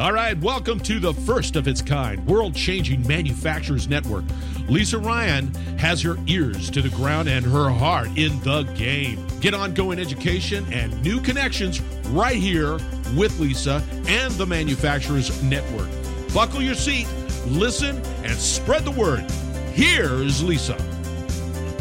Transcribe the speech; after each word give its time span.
All 0.00 0.14
right, 0.14 0.34
welcome 0.40 0.80
to 0.80 0.98
the 0.98 1.12
first 1.12 1.56
of 1.56 1.68
its 1.68 1.82
kind 1.82 2.26
world 2.26 2.54
changing 2.54 3.06
manufacturers 3.06 3.86
network. 3.86 4.24
Lisa 4.66 4.98
Ryan 4.98 5.52
has 5.76 6.00
her 6.00 6.16
ears 6.26 6.70
to 6.70 6.80
the 6.80 6.88
ground 6.88 7.28
and 7.28 7.44
her 7.44 7.68
heart 7.68 8.08
in 8.16 8.40
the 8.40 8.62
game. 8.74 9.26
Get 9.40 9.52
ongoing 9.52 9.98
education 9.98 10.64
and 10.72 11.02
new 11.02 11.20
connections 11.20 11.82
right 12.12 12.36
here 12.36 12.78
with 13.14 13.38
Lisa 13.38 13.82
and 14.06 14.32
the 14.36 14.46
Manufacturers 14.46 15.42
Network. 15.42 15.90
Buckle 16.32 16.62
your 16.62 16.76
seat, 16.76 17.06
listen, 17.48 18.00
and 18.24 18.38
spread 18.38 18.86
the 18.86 18.92
word. 18.92 19.30
Here's 19.74 20.42
Lisa. 20.42 20.78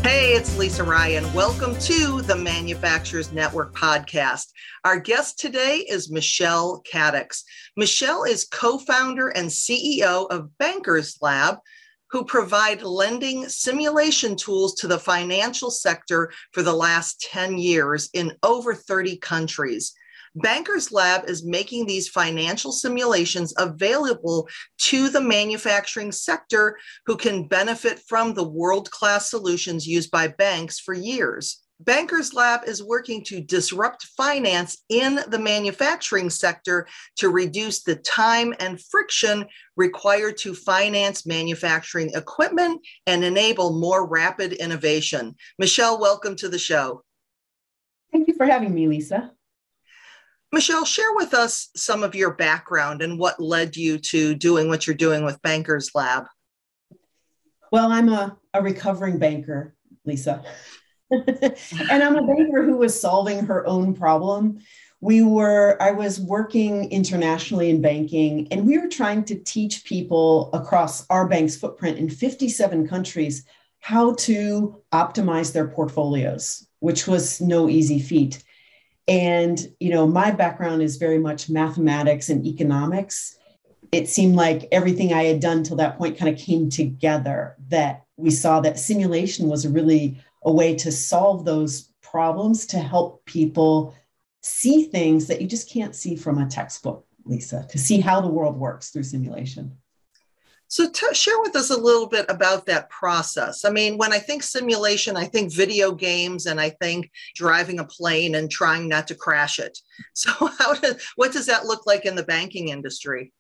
Hey, 0.01 0.33
it's 0.33 0.57
Lisa 0.57 0.83
Ryan. 0.83 1.31
Welcome 1.33 1.75
to 1.79 2.21
the 2.21 2.35
Manufacturers 2.35 3.33
Network 3.33 3.75
podcast. 3.75 4.45
Our 4.85 4.97
guest 4.97 5.39
today 5.39 5.85
is 5.89 6.09
Michelle 6.09 6.81
Katics. 6.91 7.43
Michelle 7.75 8.23
is 8.23 8.47
co 8.49 8.77
founder 8.77 9.27
and 9.27 9.49
CEO 9.49 10.25
of 10.29 10.57
Bankers 10.57 11.17
Lab, 11.21 11.57
who 12.11 12.23
provide 12.23 12.81
lending 12.81 13.49
simulation 13.49 14.37
tools 14.37 14.75
to 14.75 14.87
the 14.87 14.97
financial 14.97 15.69
sector 15.69 16.31
for 16.53 16.63
the 16.63 16.73
last 16.73 17.19
10 17.31 17.57
years 17.57 18.09
in 18.13 18.33
over 18.41 18.73
30 18.73 19.17
countries. 19.17 19.93
Bankers 20.35 20.91
Lab 20.91 21.27
is 21.27 21.45
making 21.45 21.85
these 21.85 22.07
financial 22.07 22.71
simulations 22.71 23.53
available 23.57 24.47
to 24.79 25.09
the 25.09 25.21
manufacturing 25.21 26.11
sector 26.11 26.77
who 27.05 27.17
can 27.17 27.47
benefit 27.47 27.99
from 28.07 28.33
the 28.33 28.47
world 28.47 28.89
class 28.91 29.29
solutions 29.29 29.87
used 29.87 30.11
by 30.11 30.27
banks 30.27 30.79
for 30.79 30.93
years. 30.93 31.63
Bankers 31.81 32.33
Lab 32.33 32.67
is 32.67 32.83
working 32.83 33.23
to 33.23 33.39
disrupt 33.39 34.03
finance 34.17 34.83
in 34.89 35.21
the 35.29 35.39
manufacturing 35.39 36.29
sector 36.29 36.85
to 37.15 37.29
reduce 37.29 37.83
the 37.83 37.95
time 37.95 38.53
and 38.59 38.81
friction 38.81 39.45
required 39.77 40.35
to 40.39 40.53
finance 40.53 41.25
manufacturing 41.25 42.11
equipment 42.15 42.85
and 43.07 43.23
enable 43.23 43.79
more 43.79 44.05
rapid 44.05 44.51
innovation. 44.53 45.35
Michelle, 45.57 46.01
welcome 46.01 46.35
to 46.35 46.49
the 46.49 46.59
show. 46.59 47.01
Thank 48.11 48.27
you 48.27 48.33
for 48.33 48.45
having 48.45 48.73
me, 48.73 48.87
Lisa. 48.87 49.31
Michelle, 50.51 50.85
share 50.85 51.13
with 51.13 51.33
us 51.33 51.69
some 51.75 52.03
of 52.03 52.15
your 52.15 52.33
background 52.33 53.01
and 53.01 53.19
what 53.19 53.39
led 53.39 53.75
you 53.75 53.99
to 53.99 54.33
doing 54.33 54.67
what 54.67 54.87
you're 54.87 54.95
doing 54.95 55.23
with 55.23 55.41
Bankers 55.43 55.91
Lab. 55.93 56.25
Well, 57.71 57.91
I'm 57.91 58.09
a, 58.09 58.35
a 58.53 58.61
recovering 58.61 59.19
banker, 59.19 59.75
Lisa. 60.05 60.43
and 61.11 62.03
I'm 62.03 62.15
a 62.15 62.25
banker 62.25 62.63
who 62.63 62.77
was 62.77 62.99
solving 62.99 63.45
her 63.45 63.65
own 63.67 63.93
problem. 63.93 64.59
We 65.01 65.21
were, 65.21 65.77
I 65.79 65.91
was 65.91 66.19
working 66.19 66.91
internationally 66.91 67.69
in 67.69 67.81
banking, 67.81 68.47
and 68.51 68.65
we 68.65 68.77
were 68.79 68.89
trying 68.89 69.23
to 69.25 69.35
teach 69.35 69.85
people 69.85 70.49
across 70.51 71.05
our 71.09 71.27
bank's 71.27 71.55
footprint 71.55 71.99
in 71.99 72.09
57 72.09 72.87
countries 72.87 73.45
how 73.79 74.13
to 74.15 74.81
optimize 74.91 75.53
their 75.53 75.67
portfolios, 75.67 76.67
which 76.79 77.07
was 77.07 77.39
no 77.39 77.69
easy 77.69 77.99
feat. 77.99 78.43
And, 79.09 79.59
you 79.79 79.89
know, 79.89 80.05
my 80.05 80.29
background 80.29 80.83
is 80.83 80.97
very 80.97 81.17
much 81.17 81.49
mathematics 81.49 82.29
and 82.29 82.45
economics. 82.45 83.37
It 83.91 84.07
seemed 84.07 84.35
like 84.35 84.67
everything 84.71 85.13
I 85.13 85.23
had 85.23 85.39
done 85.39 85.63
till 85.63 85.77
that 85.77 85.97
point 85.97 86.17
kind 86.17 86.31
of 86.31 86.39
came 86.39 86.69
together 86.69 87.55
that 87.69 88.03
we 88.17 88.29
saw 88.29 88.59
that 88.61 88.77
simulation 88.77 89.47
was 89.47 89.67
really 89.67 90.21
a 90.43 90.53
way 90.53 90.75
to 90.75 90.91
solve 90.91 91.43
those 91.43 91.91
problems 92.03 92.67
to 92.67 92.77
help 92.77 93.25
people 93.25 93.95
see 94.43 94.83
things 94.83 95.25
that 95.25 95.41
you 95.41 95.47
just 95.47 95.69
can't 95.69 95.95
see 95.95 96.15
from 96.15 96.37
a 96.37 96.47
textbook, 96.47 97.05
Lisa, 97.25 97.65
to 97.69 97.79
see 97.79 97.99
how 97.99 98.21
the 98.21 98.27
world 98.27 98.57
works 98.57 98.91
through 98.91 99.03
simulation. 99.03 99.75
So, 100.69 100.87
t- 100.87 101.13
share 101.13 101.39
with 101.41 101.55
us 101.55 101.71
a 101.71 101.77
little 101.77 102.07
bit 102.07 102.27
about 102.29 102.67
that 102.67 102.91
process. 102.91 103.65
I 103.65 103.71
mean, 103.71 103.97
when 103.97 104.13
I 104.13 104.19
think 104.19 104.43
simulation, 104.43 105.17
I 105.17 105.25
think 105.25 105.51
video 105.51 105.91
games 105.91 106.45
and 106.45 106.61
I 106.61 106.69
think 106.69 107.09
driving 107.35 107.79
a 107.79 107.85
plane 107.85 108.35
and 108.35 108.51
trying 108.51 108.87
not 108.87 109.07
to 109.07 109.15
crash 109.15 109.59
it. 109.59 109.77
So, 110.13 110.31
how 110.59 110.75
does, 110.75 111.01
what 111.15 111.33
does 111.33 111.47
that 111.47 111.65
look 111.65 111.85
like 111.87 112.05
in 112.05 112.15
the 112.15 112.23
banking 112.23 112.69
industry? 112.69 113.33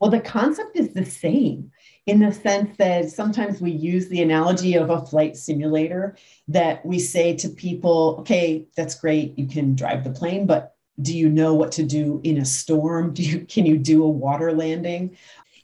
Well, 0.00 0.10
the 0.10 0.20
concept 0.20 0.76
is 0.76 0.92
the 0.92 1.04
same 1.04 1.70
in 2.06 2.18
the 2.18 2.32
sense 2.32 2.76
that 2.76 3.10
sometimes 3.10 3.60
we 3.60 3.70
use 3.70 4.08
the 4.08 4.20
analogy 4.20 4.74
of 4.74 4.90
a 4.90 5.06
flight 5.06 5.36
simulator 5.36 6.16
that 6.48 6.84
we 6.84 6.98
say 6.98 7.36
to 7.36 7.48
people, 7.48 8.16
okay, 8.20 8.66
that's 8.76 8.96
great, 8.96 9.38
you 9.38 9.46
can 9.46 9.76
drive 9.76 10.02
the 10.02 10.10
plane, 10.10 10.44
but 10.44 10.74
do 11.00 11.16
you 11.16 11.28
know 11.28 11.54
what 11.54 11.72
to 11.72 11.84
do 11.84 12.20
in 12.24 12.38
a 12.38 12.44
storm? 12.44 13.14
Do 13.14 13.22
you 13.22 13.40
can 13.46 13.64
you 13.64 13.78
do 13.78 14.04
a 14.04 14.08
water 14.08 14.52
landing? 14.52 15.16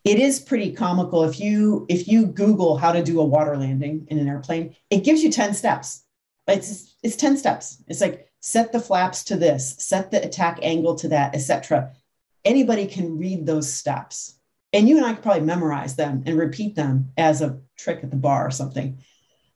It 0.04 0.18
is 0.18 0.40
pretty 0.40 0.72
comical. 0.72 1.24
If 1.24 1.40
you 1.40 1.86
if 1.88 2.08
you 2.08 2.26
google 2.26 2.76
how 2.76 2.92
to 2.92 3.02
do 3.02 3.20
a 3.20 3.24
water 3.24 3.56
landing 3.56 4.06
in 4.08 4.18
an 4.18 4.28
airplane 4.28 4.74
it 4.90 5.04
gives 5.04 5.22
you 5.22 5.30
10 5.30 5.54
steps. 5.54 6.04
It's 6.46 6.94
it's 7.02 7.16
10 7.16 7.36
steps. 7.36 7.82
It's 7.88 8.00
like 8.00 8.30
set 8.40 8.72
the 8.72 8.80
flaps 8.80 9.24
to 9.24 9.36
this 9.36 9.76
set 9.78 10.10
the 10.10 10.24
attack 10.24 10.58
angle 10.62 10.94
to 10.96 11.08
that 11.08 11.34
etc 11.34 11.92
anybody 12.44 12.86
can 12.86 13.18
read 13.18 13.44
those 13.44 13.70
steps. 13.72 14.34
And 14.72 14.88
you 14.88 14.96
and 14.96 15.06
i 15.06 15.14
could 15.14 15.22
probably 15.22 15.42
memorize 15.42 15.96
them 15.96 16.22
and 16.26 16.38
repeat 16.38 16.74
them 16.74 17.10
as 17.16 17.42
a 17.42 17.58
trick 17.76 18.00
at 18.02 18.10
the 18.10 18.16
bar 18.16 18.46
or 18.46 18.50
something. 18.50 18.98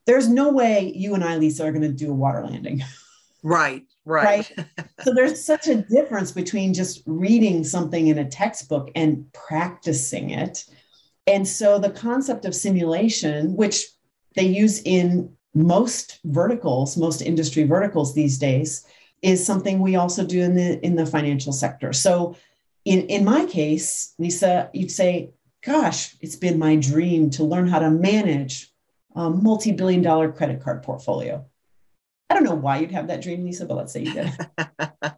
There's 0.06 0.28
no 0.28 0.50
way 0.50 0.92
you 0.94 1.14
and 1.14 1.22
i 1.22 1.36
lisa 1.36 1.64
are 1.64 1.72
going 1.72 1.82
to 1.82 1.92
do 1.92 2.10
a 2.10 2.14
water 2.14 2.44
landing 2.44 2.82
right 3.42 3.84
Right. 4.04 4.52
right? 4.56 4.66
so 5.04 5.14
there's 5.14 5.44
such 5.44 5.68
a 5.68 5.82
difference 5.82 6.32
between 6.32 6.74
just 6.74 7.02
reading 7.06 7.62
something 7.64 8.08
in 8.08 8.18
a 8.18 8.28
textbook 8.28 8.90
and 8.94 9.32
practicing 9.32 10.30
it. 10.30 10.64
And 11.26 11.46
so 11.46 11.78
the 11.78 11.90
concept 11.90 12.44
of 12.44 12.54
simulation, 12.54 13.54
which 13.54 13.86
they 14.34 14.46
use 14.46 14.82
in 14.82 15.32
most 15.54 16.18
verticals, 16.24 16.96
most 16.96 17.22
industry 17.22 17.62
verticals 17.62 18.14
these 18.14 18.38
days, 18.38 18.84
is 19.22 19.44
something 19.46 19.78
we 19.78 19.94
also 19.94 20.26
do 20.26 20.40
in 20.40 20.56
the 20.56 20.84
in 20.84 20.96
the 20.96 21.06
financial 21.06 21.52
sector. 21.52 21.92
So 21.92 22.34
in, 22.84 23.02
in 23.06 23.24
my 23.24 23.46
case, 23.46 24.14
Lisa, 24.18 24.68
you'd 24.72 24.90
say, 24.90 25.30
gosh, 25.64 26.16
it's 26.20 26.34
been 26.34 26.58
my 26.58 26.74
dream 26.74 27.30
to 27.30 27.44
learn 27.44 27.68
how 27.68 27.78
to 27.78 27.90
manage 27.90 28.72
a 29.14 29.30
multi-billion 29.30 30.02
dollar 30.02 30.32
credit 30.32 30.60
card 30.60 30.82
portfolio. 30.82 31.46
I 32.32 32.34
don't 32.34 32.44
know 32.44 32.54
why 32.54 32.78
you'd 32.78 32.92
have 32.92 33.08
that 33.08 33.20
dream, 33.20 33.44
Lisa, 33.44 33.66
but 33.66 33.76
let's 33.76 33.92
say 33.92 34.04
you 34.04 34.14
did. 34.14 34.32
I 34.58 35.12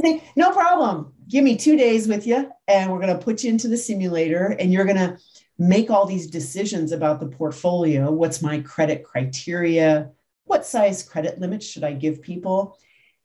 say, 0.00 0.22
no 0.36 0.52
problem. 0.52 1.12
Give 1.26 1.42
me 1.42 1.56
two 1.56 1.76
days 1.76 2.06
with 2.06 2.28
you, 2.28 2.48
and 2.68 2.92
we're 2.92 3.00
going 3.00 3.18
to 3.18 3.24
put 3.24 3.42
you 3.42 3.50
into 3.50 3.66
the 3.66 3.76
simulator, 3.76 4.54
and 4.60 4.72
you're 4.72 4.84
going 4.84 4.98
to 4.98 5.18
make 5.58 5.90
all 5.90 6.06
these 6.06 6.28
decisions 6.28 6.92
about 6.92 7.18
the 7.18 7.26
portfolio. 7.26 8.12
What's 8.12 8.40
my 8.40 8.60
credit 8.60 9.02
criteria? 9.02 10.12
What 10.44 10.64
size 10.64 11.02
credit 11.02 11.40
limits 11.40 11.66
should 11.66 11.82
I 11.82 11.94
give 11.94 12.22
people? 12.22 12.78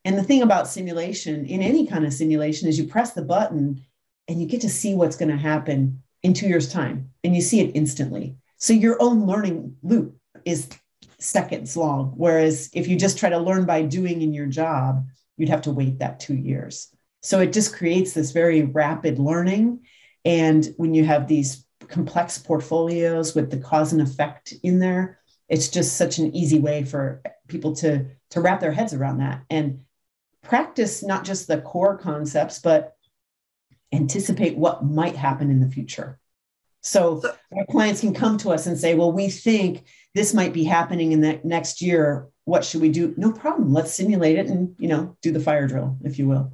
And 0.06 0.18
the 0.18 0.23
thing 0.23 0.41
about 0.41 0.68
simulation, 0.68 1.46
in 1.46 1.62
any 1.62 1.85
kind 1.85 2.07
of 2.07 2.13
simulation, 2.13 2.68
is 2.68 2.79
you 2.79 2.88
press 2.88 3.13
the 3.13 3.22
button 3.22 3.85
and 4.28 4.41
you 4.41 4.47
get 4.47 4.62
to 4.62 4.69
see 4.69 4.96
what's 4.96 5.18
going 5.18 5.29
to 5.29 5.38
happen 5.38 6.02
in 6.23 6.34
two 6.34 6.47
years' 6.47 6.73
time, 6.73 7.12
and 7.23 7.35
you 7.35 7.44
see 7.44 7.59
it 7.59 7.75
instantly. 7.75 8.38
So 8.57 8.73
your 8.73 9.00
own 9.00 9.28
learning 9.28 9.75
loop 9.84 10.18
is 10.46 10.68
seconds 11.23 11.78
long. 11.78 12.13
Whereas 12.16 12.69
if 12.73 12.88
you 12.88 12.97
just 12.97 13.17
try 13.17 13.29
to 13.29 13.38
learn 13.38 13.66
by 13.66 13.84
doing 13.84 14.22
in 14.22 14.34
your 14.34 14.47
job, 14.47 15.07
you'd 15.38 15.50
have 15.50 15.63
to 15.63 15.72
wait 15.72 16.00
that 16.00 16.19
two 16.19 16.35
years. 16.35 16.94
So 17.22 17.39
it 17.39 17.53
just 17.53 17.73
creates 17.73 18.13
this 18.13 18.31
very 18.31 18.63
rapid 18.63 19.19
learning. 19.19 19.85
And 20.25 20.73
when 20.78 20.94
you 20.94 21.06
have 21.06 21.28
these 21.28 21.66
complex 21.88 22.38
portfolios 22.38 23.34
with 23.34 23.50
the 23.50 23.57
cause 23.57 23.94
and 23.94 24.01
effect 24.01 24.53
in 24.63 24.79
there, 24.79 25.19
it's 25.47 25.69
just 25.69 25.97
such 25.97 26.17
an 26.17 26.35
easy 26.35 26.59
way 26.59 26.84
for 26.84 27.22
people 27.47 27.75
to, 27.78 28.05
to 28.31 28.41
wrap 28.41 28.59
their 28.59 28.72
heads 28.72 28.94
around 28.94 29.19
that 29.19 29.44
and 29.50 29.81
practice 30.41 31.03
not 31.03 31.23
just 31.23 31.47
the 31.47 31.61
core 31.61 31.97
concepts, 31.97 32.59
but 32.59 32.95
anticipate 33.94 34.58
what 34.58 34.84
might 34.84 35.16
happen 35.16 35.49
in 35.49 35.59
the 35.59 35.69
future. 35.69 36.19
So 36.84 37.22
our 37.56 37.66
clients 37.72 38.02
can 38.02 38.14
come 38.14 38.38
to 38.40 38.52
us 38.52 38.68
and 38.68 38.78
say, 38.78 38.94
well, 38.94 39.12
we 39.12 39.30
think 39.30 39.85
this 40.14 40.34
might 40.34 40.53
be 40.53 40.66
happening 40.66 41.14
in 41.14 41.22
the 41.22 41.40
next 41.44 41.82
year. 41.82 42.28
What 42.44 42.66
should 42.66 42.82
we 42.82 42.90
do? 42.90 43.14
No 43.16 43.32
problem. 43.32 43.74
Let's 43.74 43.94
simulate 43.94 44.38
it 44.38 44.47
and, 44.47 44.76
you 44.78 44.90
know, 44.90 45.16
do 45.22 45.32
the 45.32 45.40
fire 45.40 45.66
drill, 45.66 45.97
if 46.03 46.20
you 46.20 46.28
will. 46.28 46.53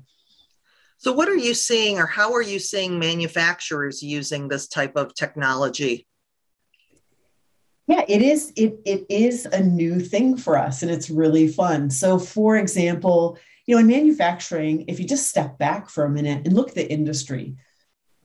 So 0.97 1.13
what 1.13 1.29
are 1.29 1.35
you 1.35 1.55
seeing 1.55 1.97
or 1.97 2.05
how 2.05 2.33
are 2.33 2.43
you 2.43 2.59
seeing 2.59 2.99
manufacturers 2.99 4.03
using 4.03 4.47
this 4.47 4.67
type 4.67 4.95
of 4.95 5.15
technology? 5.15 6.05
Yeah, 7.87 8.05
it 8.07 8.21
is 8.21 8.53
it 8.55 8.81
it 8.85 9.07
is 9.09 9.47
a 9.47 9.63
new 9.63 9.99
thing 9.99 10.37
for 10.37 10.59
us 10.59 10.83
and 10.83 10.91
it's 10.91 11.09
really 11.09 11.47
fun. 11.47 11.89
So 11.89 12.19
for 12.19 12.55
example, 12.57 13.39
you 13.65 13.73
know, 13.73 13.79
in 13.79 13.87
manufacturing, 13.87 14.85
if 14.87 14.99
you 14.99 15.07
just 15.07 15.27
step 15.27 15.57
back 15.57 15.89
for 15.89 16.03
a 16.03 16.09
minute 16.09 16.45
and 16.45 16.53
look 16.53 16.69
at 16.69 16.75
the 16.75 16.91
industry, 16.91 17.55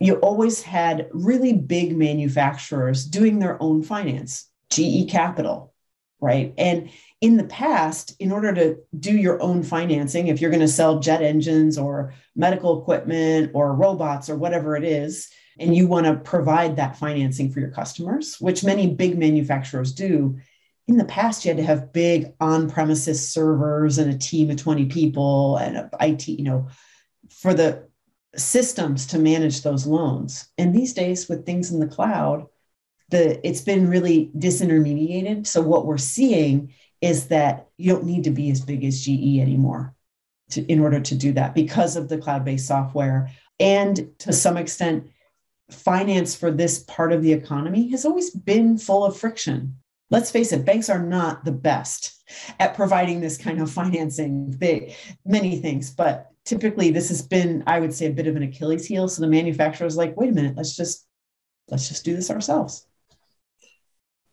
you 0.04 0.16
always 0.16 0.60
had 0.60 1.08
really 1.12 1.54
big 1.54 1.96
manufacturers 1.96 3.06
doing 3.06 3.38
their 3.38 3.60
own 3.62 3.82
finance 3.82 4.50
GE 4.70 5.08
Capital, 5.08 5.72
right? 6.20 6.52
And 6.58 6.90
in 7.22 7.38
the 7.38 7.44
past, 7.44 8.14
in 8.20 8.30
order 8.30 8.52
to 8.52 8.76
do 8.98 9.16
your 9.16 9.40
own 9.42 9.62
financing, 9.62 10.26
if 10.26 10.40
you're 10.40 10.50
going 10.50 10.60
to 10.60 10.68
sell 10.68 11.00
jet 11.00 11.22
engines 11.22 11.78
or 11.78 12.12
medical 12.36 12.82
equipment 12.82 13.52
or 13.54 13.74
robots 13.74 14.28
or 14.28 14.36
whatever 14.36 14.76
it 14.76 14.84
is, 14.84 15.30
and 15.58 15.74
you 15.74 15.86
want 15.86 16.04
to 16.04 16.16
provide 16.16 16.76
that 16.76 16.98
financing 16.98 17.50
for 17.50 17.60
your 17.60 17.70
customers, 17.70 18.38
which 18.40 18.62
many 18.64 18.88
big 18.88 19.16
manufacturers 19.16 19.94
do, 19.94 20.36
in 20.86 20.98
the 20.98 21.04
past 21.06 21.44
you 21.44 21.48
had 21.48 21.56
to 21.56 21.64
have 21.64 21.94
big 21.94 22.34
on-premises 22.40 23.26
servers 23.26 23.96
and 23.96 24.12
a 24.12 24.18
team 24.18 24.50
of 24.50 24.58
20 24.58 24.84
people 24.86 25.56
and 25.56 25.88
IT, 25.98 26.28
you 26.28 26.44
know, 26.44 26.68
for 27.30 27.54
the 27.54 27.88
systems 28.36 29.06
to 29.06 29.18
manage 29.18 29.62
those 29.62 29.86
loans. 29.86 30.48
And 30.58 30.74
these 30.74 30.92
days 30.92 31.28
with 31.28 31.46
things 31.46 31.70
in 31.70 31.80
the 31.80 31.86
cloud, 31.86 32.46
the 33.10 33.46
it's 33.46 33.60
been 33.60 33.88
really 33.88 34.30
disintermediated. 34.36 35.46
So 35.46 35.60
what 35.60 35.86
we're 35.86 35.98
seeing 35.98 36.72
is 37.00 37.28
that 37.28 37.68
you 37.76 37.92
don't 37.92 38.06
need 38.06 38.24
to 38.24 38.30
be 38.30 38.50
as 38.50 38.60
big 38.60 38.84
as 38.84 39.04
GE 39.04 39.38
anymore 39.38 39.94
to, 40.50 40.62
in 40.70 40.80
order 40.80 41.00
to 41.00 41.14
do 41.14 41.32
that 41.32 41.54
because 41.54 41.96
of 41.96 42.08
the 42.08 42.18
cloud 42.18 42.44
based 42.44 42.66
software. 42.66 43.30
And 43.60 44.10
to 44.20 44.32
some 44.32 44.56
extent, 44.56 45.08
finance 45.70 46.34
for 46.34 46.50
this 46.50 46.80
part 46.80 47.12
of 47.12 47.22
the 47.22 47.32
economy 47.32 47.88
has 47.90 48.04
always 48.04 48.30
been 48.30 48.78
full 48.78 49.04
of 49.04 49.16
friction. 49.16 49.76
Let's 50.10 50.30
face 50.30 50.52
it, 50.52 50.64
banks 50.64 50.90
are 50.90 51.02
not 51.02 51.44
the 51.44 51.52
best 51.52 52.22
at 52.58 52.74
providing 52.74 53.20
this 53.20 53.38
kind 53.38 53.60
of 53.60 53.70
financing. 53.70 54.50
They 54.58 54.96
many 55.24 55.58
things, 55.60 55.90
but 55.90 56.30
typically 56.44 56.90
this 56.90 57.08
has 57.08 57.22
been, 57.22 57.62
I 57.66 57.80
would 57.80 57.94
say, 57.94 58.06
a 58.06 58.12
bit 58.12 58.26
of 58.26 58.36
an 58.36 58.42
Achilles 58.42 58.86
heel. 58.86 59.08
So 59.08 59.22
the 59.22 59.28
manufacturer 59.28 59.86
is 59.86 59.96
like, 59.96 60.16
wait 60.16 60.30
a 60.30 60.32
minute, 60.32 60.56
let's 60.56 60.76
just 60.76 61.06
let's 61.68 61.88
just 61.88 62.04
do 62.04 62.14
this 62.14 62.30
ourselves. 62.30 62.86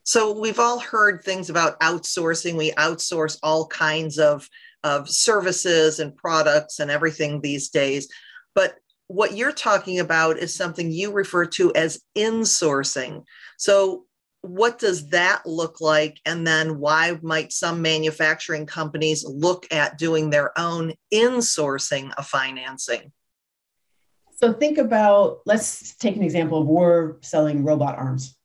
So 0.04 0.38
we've 0.38 0.60
all 0.60 0.80
heard 0.80 1.24
things 1.24 1.50
about 1.50 1.80
outsourcing. 1.80 2.58
We 2.58 2.72
outsource 2.72 3.38
all 3.44 3.68
kinds 3.68 4.18
of, 4.20 4.50
of 4.84 5.10
services 5.10 6.00
and 6.00 6.16
products 6.16 6.80
and 6.80 6.90
everything 6.90 7.40
these 7.40 7.70
days. 7.70 8.10
But 8.56 8.76
what 9.08 9.38
you're 9.38 9.52
talking 9.52 10.00
about 10.00 10.38
is 10.38 10.56
something 10.56 10.92
you 10.92 11.12
refer 11.12 11.46
to 11.46 11.74
as 11.76 12.02
insourcing. 12.18 13.24
So 13.58 14.06
what 14.42 14.80
does 14.80 15.10
that 15.10 15.46
look 15.46 15.82
like? 15.82 16.20
And 16.26 16.46
then 16.46 16.80
why 16.80 17.18
might 17.22 17.52
some 17.52 17.82
manufacturing 17.82 18.66
companies 18.66 19.24
look 19.26 19.68
at 19.72 19.98
doing 19.98 20.30
their 20.30 20.58
own 20.58 20.94
insourcing 21.14 22.12
of 22.18 22.28
financing? 22.28 23.12
So 24.36 24.54
think 24.54 24.80
about, 24.80 25.42
let's 25.46 25.96
take 25.96 26.16
an 26.16 26.24
example 26.24 26.62
of 26.62 26.68
we're 26.68 27.22
selling 27.22 27.64
robot 27.64 27.98
arms 27.98 28.36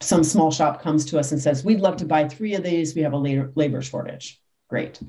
some 0.00 0.22
small 0.22 0.50
shop 0.50 0.80
comes 0.80 1.04
to 1.06 1.18
us 1.18 1.32
and 1.32 1.40
says, 1.40 1.64
We'd 1.64 1.80
love 1.80 1.96
to 1.98 2.04
buy 2.04 2.28
three 2.28 2.54
of 2.54 2.62
these. 2.62 2.94
We 2.94 3.02
have 3.02 3.12
a 3.12 3.18
labor, 3.18 3.52
labor 3.54 3.82
shortage. 3.82 4.40
Great. 4.68 5.00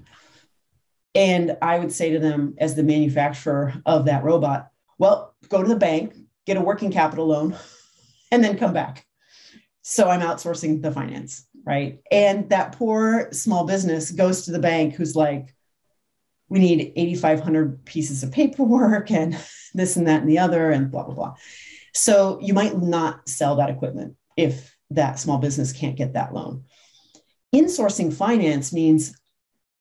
And 1.15 1.57
I 1.61 1.79
would 1.79 1.91
say 1.91 2.11
to 2.11 2.19
them, 2.19 2.55
as 2.59 2.75
the 2.75 2.83
manufacturer 2.83 3.73
of 3.85 4.05
that 4.05 4.23
robot, 4.23 4.69
well, 4.97 5.35
go 5.49 5.61
to 5.61 5.67
the 5.67 5.75
bank, 5.75 6.15
get 6.45 6.57
a 6.57 6.61
working 6.61 6.91
capital 6.91 7.27
loan, 7.27 7.55
and 8.31 8.43
then 8.43 8.57
come 8.57 8.73
back. 8.73 9.05
So 9.89 10.07
I'm 10.07 10.21
outsourcing 10.21 10.83
the 10.83 10.91
finance, 10.91 11.47
right? 11.65 11.99
And 12.11 12.47
that 12.51 12.73
poor 12.73 13.29
small 13.31 13.65
business 13.65 14.11
goes 14.11 14.45
to 14.45 14.51
the 14.51 14.59
bank 14.59 14.93
who's 14.93 15.15
like, 15.15 15.55
we 16.47 16.59
need 16.59 16.93
8,500 16.95 17.85
pieces 17.85 18.21
of 18.21 18.31
paperwork 18.31 19.09
and 19.19 19.35
this 19.73 19.97
and 19.97 20.07
that 20.07 20.21
and 20.21 20.29
the 20.29 20.37
other, 20.37 20.69
and 20.69 20.91
blah, 20.91 21.05
blah, 21.05 21.15
blah. 21.15 21.35
So 21.95 22.37
you 22.39 22.53
might 22.53 22.79
not 22.79 23.27
sell 23.27 23.55
that 23.55 23.71
equipment 23.71 24.15
if 24.37 24.77
that 24.91 25.17
small 25.17 25.39
business 25.39 25.73
can't 25.73 25.97
get 25.97 26.13
that 26.13 26.35
loan. 26.35 26.65
Insourcing 27.55 28.13
finance 28.13 28.71
means 28.71 29.19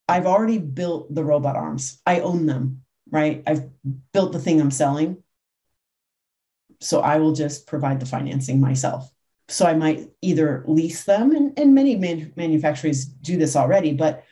I've 0.08 0.26
already 0.26 0.56
built 0.56 1.14
the 1.14 1.22
robot 1.22 1.54
arms, 1.54 2.00
I 2.06 2.20
own 2.20 2.46
them, 2.46 2.80
right? 3.10 3.42
I've 3.46 3.68
built 4.14 4.32
the 4.32 4.40
thing 4.40 4.58
I'm 4.58 4.70
selling. 4.70 5.22
So 6.80 7.00
I 7.00 7.18
will 7.18 7.32
just 7.32 7.66
provide 7.66 8.00
the 8.00 8.06
financing 8.06 8.58
myself. 8.58 9.12
So 9.48 9.66
I 9.66 9.74
might 9.74 10.08
either 10.20 10.64
lease 10.66 11.04
them, 11.04 11.34
and, 11.34 11.58
and 11.58 11.74
many 11.74 11.96
man- 11.96 12.32
manufacturers 12.36 13.04
do 13.04 13.36
this 13.36 13.56
already, 13.56 13.92
but 13.92 14.24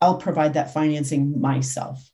I'll 0.00 0.16
provide 0.16 0.54
that 0.54 0.72
financing 0.72 1.40
myself. 1.40 2.10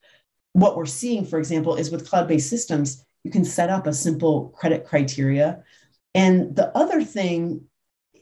What 0.52 0.76
we're 0.76 0.86
seeing, 0.86 1.24
for 1.24 1.38
example, 1.38 1.76
is 1.76 1.90
with 1.90 2.08
cloud 2.08 2.26
based 2.26 2.50
systems, 2.50 3.04
you 3.22 3.30
can 3.30 3.44
set 3.44 3.70
up 3.70 3.86
a 3.86 3.92
simple 3.92 4.48
credit 4.56 4.84
criteria. 4.84 5.62
And 6.14 6.56
the 6.56 6.76
other 6.76 7.04
thing 7.04 7.68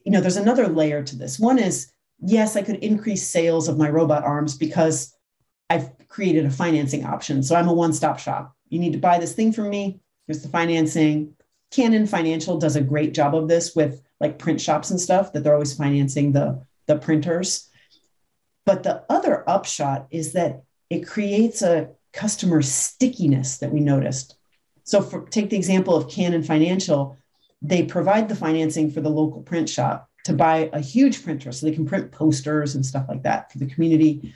you 0.08 0.12
know, 0.12 0.22
there's 0.22 0.38
another 0.38 0.68
layer 0.68 1.02
to 1.02 1.16
this. 1.16 1.38
One 1.38 1.58
is, 1.58 1.92
yes, 2.18 2.56
I 2.56 2.62
could 2.62 2.76
increase 2.76 3.28
sales 3.28 3.68
of 3.68 3.76
my 3.76 3.90
robot 3.90 4.24
arms 4.24 4.56
because 4.56 5.14
I've 5.68 5.90
created 6.08 6.46
a 6.46 6.50
financing 6.50 7.04
option. 7.04 7.42
So 7.42 7.54
I'm 7.54 7.68
a 7.68 7.74
one 7.74 7.92
stop 7.92 8.18
shop. 8.18 8.56
You 8.70 8.78
need 8.78 8.94
to 8.94 8.98
buy 8.98 9.18
this 9.18 9.34
thing 9.34 9.52
from 9.52 9.68
me. 9.68 10.00
Here's 10.26 10.40
the 10.40 10.48
financing. 10.48 11.34
Canon 11.70 12.06
Financial 12.06 12.58
does 12.58 12.74
a 12.74 12.80
great 12.80 13.12
job 13.12 13.34
of 13.34 13.48
this 13.48 13.76
with 13.76 14.00
like 14.20 14.38
print 14.38 14.60
shops 14.60 14.90
and 14.90 15.00
stuff 15.00 15.32
that 15.32 15.44
they're 15.44 15.54
always 15.54 15.74
financing 15.74 16.32
the, 16.32 16.64
the 16.86 16.96
printers. 16.96 17.68
But 18.66 18.82
the 18.82 19.04
other 19.08 19.48
upshot 19.48 20.08
is 20.10 20.32
that 20.32 20.62
it 20.90 21.06
creates 21.06 21.62
a 21.62 21.90
customer 22.12 22.62
stickiness 22.62 23.58
that 23.58 23.72
we 23.72 23.80
noticed. 23.80 24.36
So 24.84 25.02
for, 25.02 25.26
take 25.28 25.50
the 25.50 25.56
example 25.56 25.94
of 25.94 26.10
Canon 26.10 26.42
Financial 26.42 27.16
they 27.62 27.82
provide 27.82 28.28
the 28.28 28.36
financing 28.36 28.90
for 28.90 29.00
the 29.00 29.10
local 29.10 29.42
print 29.42 29.68
shop 29.68 30.08
to 30.24 30.32
buy 30.32 30.70
a 30.72 30.80
huge 30.80 31.24
printer 31.24 31.50
so 31.52 31.66
they 31.66 31.74
can 31.74 31.86
print 31.86 32.12
posters 32.12 32.74
and 32.74 32.84
stuff 32.84 33.06
like 33.08 33.22
that 33.22 33.50
for 33.50 33.58
the 33.58 33.66
community. 33.66 34.34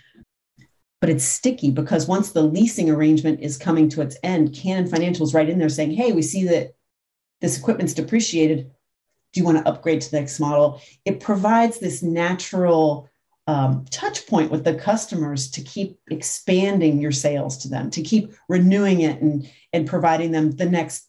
But 1.01 1.11
it's 1.11 1.25
sticky 1.25 1.71
because 1.71 2.07
once 2.07 2.31
the 2.31 2.43
leasing 2.43 2.89
arrangement 2.91 3.41
is 3.41 3.59
coming 3.59 3.89
to 3.91 4.03
its 4.03 4.17
end, 4.23 4.55
Canon 4.55 4.87
Financial 4.87 5.27
is 5.27 5.35
right 5.35 5.49
in 5.49 5.59
there 5.59 5.69
saying, 5.69 5.93
hey, 5.93 6.13
we 6.13 6.23
see 6.23 6.45
that 6.45 6.75
this 7.41 7.59
equipment's 7.59 7.95
depreciated. 7.95 8.71
Do 9.33 9.41
you 9.41 9.45
want 9.45 9.59
to 9.59 9.69
upgrade 9.69 10.01
to 10.03 10.11
the 10.11 10.21
next 10.21 10.41
model? 10.41 10.81
It 11.05 11.21
provides 11.21 11.79
this 11.79 12.03
natural 12.03 13.09
um, 13.47 13.85
touch 13.91 14.27
point 14.27 14.51
with 14.51 14.65
the 14.65 14.75
customers 14.75 15.51
to 15.53 15.63
keep 15.63 15.99
expanding 16.11 17.01
your 17.01 17.13
sales 17.13 17.59
to 17.59 17.69
them, 17.69 17.91
to 17.91 18.03
keep 18.03 18.33
renewing 18.49 19.01
it 19.01 19.21
and, 19.21 19.51
and 19.73 19.87
providing 19.87 20.31
them 20.31 20.53
the 20.53 20.69
next 20.69 21.09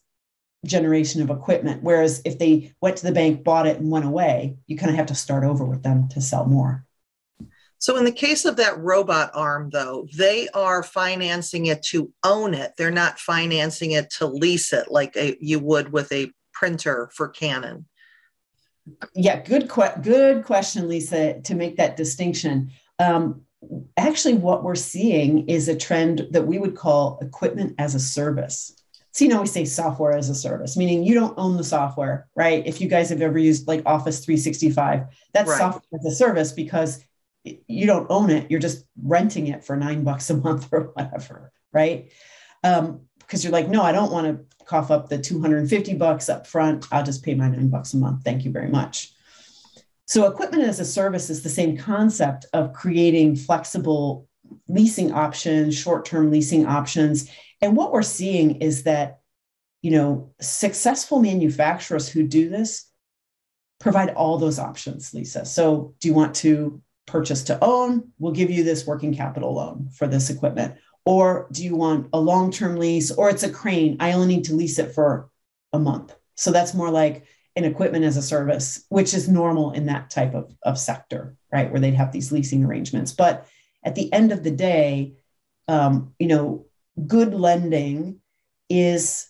generation 0.65 1.21
of 1.21 1.29
equipment. 1.29 1.83
Whereas 1.83 2.21
if 2.25 2.39
they 2.39 2.73
went 2.81 2.97
to 2.97 3.05
the 3.05 3.11
bank, 3.11 3.43
bought 3.43 3.67
it, 3.67 3.79
and 3.79 3.91
went 3.91 4.05
away, 4.05 4.57
you 4.67 4.77
kind 4.77 4.89
of 4.89 4.95
have 4.95 5.07
to 5.07 5.15
start 5.15 5.43
over 5.43 5.65
with 5.65 5.83
them 5.83 6.07
to 6.09 6.21
sell 6.21 6.45
more. 6.45 6.85
So, 7.77 7.97
in 7.97 8.05
the 8.05 8.13
case 8.13 8.45
of 8.45 8.55
that 8.55 8.79
robot 8.79 9.31
arm, 9.33 9.69
though, 9.69 10.07
they 10.15 10.47
are 10.53 10.83
financing 10.83 11.65
it 11.65 11.83
to 11.87 12.13
own 12.23 12.53
it. 12.53 12.71
They're 12.77 12.91
not 12.91 13.19
financing 13.19 13.91
it 13.91 14.09
to 14.19 14.25
lease 14.25 14.71
it 14.71 14.89
like 14.89 15.17
a, 15.17 15.35
you 15.41 15.59
would 15.59 15.91
with 15.91 16.09
a 16.13 16.31
printer 16.53 17.09
for 17.13 17.27
Canon. 17.27 17.85
Yeah, 19.15 19.41
good, 19.41 19.69
que- 19.69 20.01
good 20.01 20.43
question, 20.45 20.87
Lisa. 20.87 21.41
To 21.41 21.55
make 21.55 21.77
that 21.77 21.97
distinction, 21.97 22.71
um, 22.99 23.41
actually, 23.97 24.35
what 24.35 24.63
we're 24.63 24.75
seeing 24.75 25.47
is 25.47 25.67
a 25.67 25.75
trend 25.75 26.27
that 26.31 26.45
we 26.45 26.57
would 26.57 26.75
call 26.75 27.19
equipment 27.21 27.75
as 27.77 27.95
a 27.95 27.99
service. 27.99 28.75
So, 29.11 29.25
you 29.25 29.29
know, 29.29 29.41
we 29.41 29.47
say 29.47 29.65
software 29.65 30.13
as 30.13 30.29
a 30.29 30.35
service, 30.35 30.75
meaning 30.75 31.03
you 31.03 31.13
don't 31.13 31.37
own 31.37 31.55
the 31.55 31.63
software, 31.63 32.27
right? 32.35 32.65
If 32.65 32.81
you 32.81 32.87
guys 32.87 33.09
have 33.09 33.21
ever 33.21 33.37
used 33.37 33.67
like 33.67 33.83
Office 33.85 34.25
365, 34.25 35.03
that's 35.33 35.49
right. 35.49 35.57
software 35.57 35.99
as 35.99 36.05
a 36.05 36.15
service 36.15 36.51
because 36.51 37.03
you 37.43 37.85
don't 37.85 38.07
own 38.09 38.31
it. 38.31 38.49
You're 38.49 38.59
just 38.59 38.85
renting 39.01 39.47
it 39.47 39.63
for 39.63 39.75
nine 39.75 40.03
bucks 40.03 40.29
a 40.31 40.37
month 40.37 40.69
or 40.71 40.91
whatever, 40.93 41.51
right? 41.71 42.11
Um, 42.63 43.01
because 43.25 43.43
you're 43.43 43.53
like, 43.53 43.69
no, 43.69 43.81
I 43.81 43.91
don't 43.91 44.11
want 44.11 44.27
to 44.27 44.65
cough 44.65 44.91
up 44.91 45.09
the 45.09 45.17
250 45.17 45.95
bucks 45.95 46.29
up 46.29 46.47
front. 46.47 46.87
I'll 46.91 47.03
just 47.03 47.23
pay 47.23 47.35
my 47.35 47.49
nine 47.49 47.69
bucks 47.69 47.93
a 47.93 47.97
month. 47.97 48.23
Thank 48.23 48.45
you 48.45 48.51
very 48.51 48.69
much. 48.69 49.13
So, 50.05 50.27
equipment 50.27 50.63
as 50.63 50.79
a 50.79 50.85
service 50.85 51.29
is 51.29 51.43
the 51.43 51.49
same 51.49 51.77
concept 51.77 52.45
of 52.53 52.73
creating 52.73 53.35
flexible 53.35 54.27
leasing 54.67 55.11
options, 55.11 55.75
short 55.75 56.05
term 56.05 56.29
leasing 56.29 56.65
options, 56.65 57.29
and 57.61 57.77
what 57.77 57.93
we're 57.93 58.01
seeing 58.01 58.61
is 58.61 58.83
that, 58.83 59.19
you 59.81 59.91
know, 59.91 60.33
successful 60.41 61.19
manufacturers 61.19 62.09
who 62.09 62.23
do 62.27 62.49
this 62.49 62.89
provide 63.79 64.09
all 64.09 64.37
those 64.37 64.59
options, 64.59 65.13
Lisa. 65.13 65.45
So, 65.45 65.95
do 65.99 66.07
you 66.09 66.13
want 66.13 66.35
to 66.35 66.81
purchase 67.05 67.43
to 67.43 67.57
own? 67.63 68.11
We'll 68.19 68.33
give 68.33 68.51
you 68.51 68.63
this 68.63 68.85
working 68.85 69.13
capital 69.15 69.53
loan 69.53 69.89
for 69.93 70.07
this 70.07 70.29
equipment. 70.29 70.75
Or 71.05 71.47
do 71.51 71.63
you 71.63 71.75
want 71.75 72.09
a 72.13 72.19
long 72.19 72.51
term 72.51 72.77
lease 72.77 73.11
or 73.11 73.29
it's 73.29 73.43
a 73.43 73.49
crane? 73.51 73.97
I 73.99 74.13
only 74.13 74.27
need 74.27 74.45
to 74.45 74.55
lease 74.55 74.79
it 74.79 74.93
for 74.93 75.29
a 75.73 75.79
month. 75.79 76.15
So, 76.35 76.51
that's 76.51 76.73
more 76.73 76.89
like 76.89 77.25
an 77.55 77.65
equipment 77.65 78.05
as 78.05 78.17
a 78.17 78.21
service, 78.21 78.83
which 78.89 79.13
is 79.13 79.29
normal 79.29 79.71
in 79.71 79.85
that 79.85 80.09
type 80.09 80.33
of, 80.33 80.55
of 80.63 80.79
sector, 80.79 81.35
right? 81.51 81.71
Where 81.71 81.79
they'd 81.79 81.93
have 81.93 82.11
these 82.11 82.31
leasing 82.31 82.63
arrangements. 82.63 83.11
But 83.11 83.47
at 83.83 83.95
the 83.95 84.11
end 84.11 84.31
of 84.31 84.43
the 84.43 84.51
day, 84.51 85.17
um, 85.67 86.13
you 86.17 86.27
know, 86.27 86.65
good 87.07 87.33
lending 87.33 88.21
is 88.69 89.29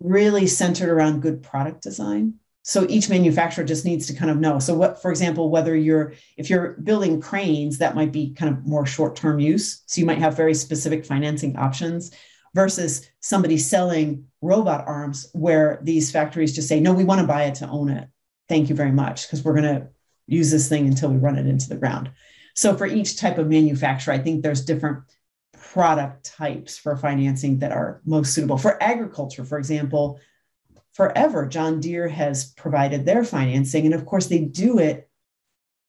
really 0.00 0.46
centered 0.46 0.88
around 0.88 1.22
good 1.22 1.42
product 1.42 1.82
design. 1.82 2.34
So 2.66 2.86
each 2.88 3.10
manufacturer 3.10 3.62
just 3.62 3.84
needs 3.84 4.06
to 4.06 4.14
kind 4.14 4.30
of 4.30 4.38
know. 4.38 4.58
So 4.58 4.74
what 4.74 5.00
for 5.00 5.10
example 5.10 5.50
whether 5.50 5.76
you're 5.76 6.14
if 6.38 6.48
you're 6.48 6.72
building 6.82 7.20
cranes 7.20 7.76
that 7.78 7.94
might 7.94 8.10
be 8.10 8.32
kind 8.32 8.52
of 8.52 8.66
more 8.66 8.86
short 8.86 9.16
term 9.16 9.38
use. 9.38 9.82
So 9.84 10.00
you 10.00 10.06
might 10.06 10.18
have 10.18 10.34
very 10.34 10.54
specific 10.54 11.04
financing 11.04 11.56
options 11.56 12.10
versus 12.54 13.06
somebody 13.20 13.58
selling 13.58 14.24
robot 14.40 14.82
arms 14.86 15.28
where 15.34 15.78
these 15.82 16.10
factories 16.10 16.54
just 16.54 16.66
say 16.66 16.80
no 16.80 16.94
we 16.94 17.04
want 17.04 17.20
to 17.20 17.26
buy 17.26 17.44
it 17.44 17.56
to 17.56 17.68
own 17.68 17.90
it. 17.90 18.08
Thank 18.48 18.70
you 18.70 18.74
very 18.74 18.92
much 18.92 19.26
because 19.26 19.44
we're 19.44 19.60
going 19.60 19.74
to 19.74 19.88
use 20.26 20.50
this 20.50 20.66
thing 20.66 20.86
until 20.86 21.10
we 21.10 21.18
run 21.18 21.36
it 21.36 21.46
into 21.46 21.68
the 21.68 21.76
ground. 21.76 22.10
So 22.54 22.74
for 22.74 22.86
each 22.86 23.18
type 23.18 23.36
of 23.36 23.48
manufacturer 23.48 24.14
i 24.14 24.18
think 24.18 24.42
there's 24.42 24.64
different 24.64 25.02
product 25.52 26.24
types 26.24 26.78
for 26.78 26.96
financing 26.96 27.58
that 27.58 27.72
are 27.72 28.00
most 28.06 28.32
suitable. 28.32 28.56
For 28.56 28.82
agriculture 28.82 29.44
for 29.44 29.58
example 29.58 30.18
forever, 30.94 31.46
John 31.46 31.80
Deere 31.80 32.08
has 32.08 32.52
provided 32.52 33.04
their 33.04 33.24
financing. 33.24 33.84
And 33.84 33.94
of 33.94 34.06
course, 34.06 34.26
they 34.26 34.40
do 34.40 34.78
it 34.78 35.08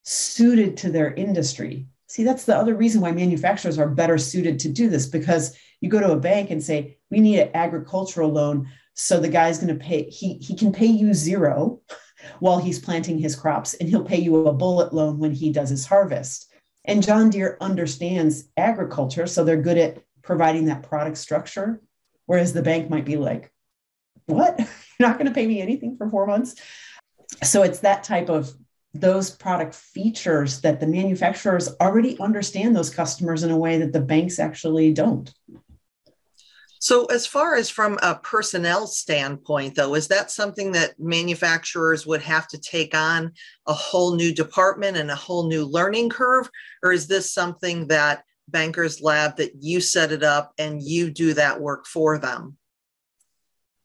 suited 0.03 0.77
to 0.77 0.91
their 0.91 1.13
industry. 1.13 1.87
See, 2.07 2.23
that's 2.23 2.45
the 2.45 2.55
other 2.55 2.75
reason 2.75 3.01
why 3.01 3.11
manufacturers 3.11 3.79
are 3.79 3.89
better 3.89 4.17
suited 4.17 4.59
to 4.59 4.69
do 4.69 4.89
this 4.89 5.07
because 5.07 5.57
you 5.81 5.89
go 5.89 5.99
to 5.99 6.11
a 6.11 6.19
bank 6.19 6.51
and 6.51 6.63
say, 6.63 6.97
we 7.09 7.19
need 7.19 7.39
an 7.39 7.51
agricultural 7.53 8.31
loan. 8.31 8.69
So 8.93 9.19
the 9.19 9.29
guy's 9.29 9.57
going 9.59 9.77
to 9.77 9.83
pay, 9.83 10.09
he, 10.09 10.35
he 10.35 10.55
can 10.55 10.71
pay 10.71 10.85
you 10.85 11.13
zero 11.13 11.81
while 12.39 12.59
he's 12.59 12.79
planting 12.79 13.19
his 13.19 13.35
crops, 13.35 13.73
and 13.75 13.89
he'll 13.89 14.03
pay 14.03 14.17
you 14.17 14.47
a 14.47 14.53
bullet 14.53 14.93
loan 14.93 15.19
when 15.19 15.31
he 15.31 15.51
does 15.51 15.69
his 15.69 15.85
harvest. 15.85 16.51
And 16.85 17.03
John 17.03 17.29
Deere 17.29 17.57
understands 17.61 18.45
agriculture, 18.57 19.27
so 19.27 19.43
they're 19.43 19.61
good 19.61 19.77
at 19.77 20.01
providing 20.23 20.65
that 20.65 20.83
product 20.83 21.17
structure. 21.17 21.81
Whereas 22.25 22.53
the 22.53 22.63
bank 22.63 22.89
might 22.89 23.05
be 23.05 23.17
like, 23.17 23.51
what? 24.25 24.59
You're 24.99 25.09
not 25.09 25.17
going 25.17 25.27
to 25.27 25.33
pay 25.33 25.47
me 25.47 25.61
anything 25.61 25.97
for 25.97 26.09
four 26.09 26.25
months. 26.25 26.55
So 27.43 27.63
it's 27.63 27.79
that 27.79 28.03
type 28.03 28.29
of 28.29 28.53
those 28.93 29.29
product 29.29 29.75
features 29.75 30.61
that 30.61 30.79
the 30.79 30.87
manufacturers 30.87 31.69
already 31.81 32.17
understand 32.19 32.75
those 32.75 32.89
customers 32.89 33.43
in 33.43 33.51
a 33.51 33.57
way 33.57 33.77
that 33.77 33.91
the 33.91 33.99
banks 33.99 34.39
actually 34.39 34.93
don't. 34.93 35.33
So, 36.79 37.05
as 37.05 37.25
far 37.25 37.55
as 37.55 37.69
from 37.69 37.97
a 38.03 38.15
personnel 38.15 38.85
standpoint, 38.85 39.75
though, 39.75 39.95
is 39.95 40.07
that 40.09 40.29
something 40.29 40.71
that 40.73 40.99
manufacturers 40.99 42.05
would 42.05 42.21
have 42.21 42.47
to 42.49 42.59
take 42.59 42.93
on 42.95 43.33
a 43.65 43.73
whole 43.73 44.15
new 44.15 44.31
department 44.31 44.95
and 44.95 45.09
a 45.09 45.15
whole 45.15 45.47
new 45.47 45.65
learning 45.65 46.09
curve? 46.09 46.47
Or 46.83 46.91
is 46.91 47.07
this 47.07 47.33
something 47.33 47.87
that 47.87 48.23
Bankers 48.49 49.01
Lab 49.01 49.37
that 49.37 49.63
you 49.63 49.81
set 49.81 50.11
it 50.11 50.21
up 50.21 50.53
and 50.59 50.79
you 50.79 51.09
do 51.09 51.33
that 51.33 51.59
work 51.59 51.87
for 51.87 52.19
them? 52.19 52.57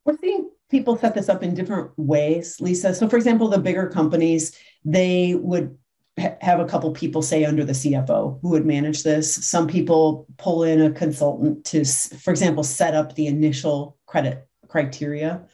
We're 0.05 0.17
seeing 0.19 0.51
people 0.71 0.97
set 0.97 1.15
this 1.15 1.29
up 1.29 1.43
in 1.43 1.55
different 1.55 1.91
ways, 1.97 2.61
Lisa. 2.61 2.95
So, 2.95 3.09
for 3.09 3.17
example, 3.17 3.49
the 3.49 3.59
bigger 3.59 3.89
companies, 3.89 4.57
they 4.85 5.35
would 5.35 5.77
ha- 6.19 6.37
have 6.41 6.61
a 6.61 6.65
couple 6.65 6.91
people, 6.93 7.23
say, 7.23 7.45
under 7.45 7.65
the 7.65 7.73
CFO 7.73 8.39
who 8.41 8.51
would 8.51 8.67
manage 8.67 9.03
this. 9.03 9.33
Some 9.47 9.67
people 9.67 10.27
pull 10.39 10.63
in 10.63 10.81
a 10.81 10.91
consultant 10.91 11.65
to, 11.67 11.85
for 11.85 12.31
example, 12.31 12.65
set 12.65 12.95
up 12.95 13.15
the 13.15 13.27
initial 13.27 13.99
credit 14.07 14.47
criteria. 14.69 15.47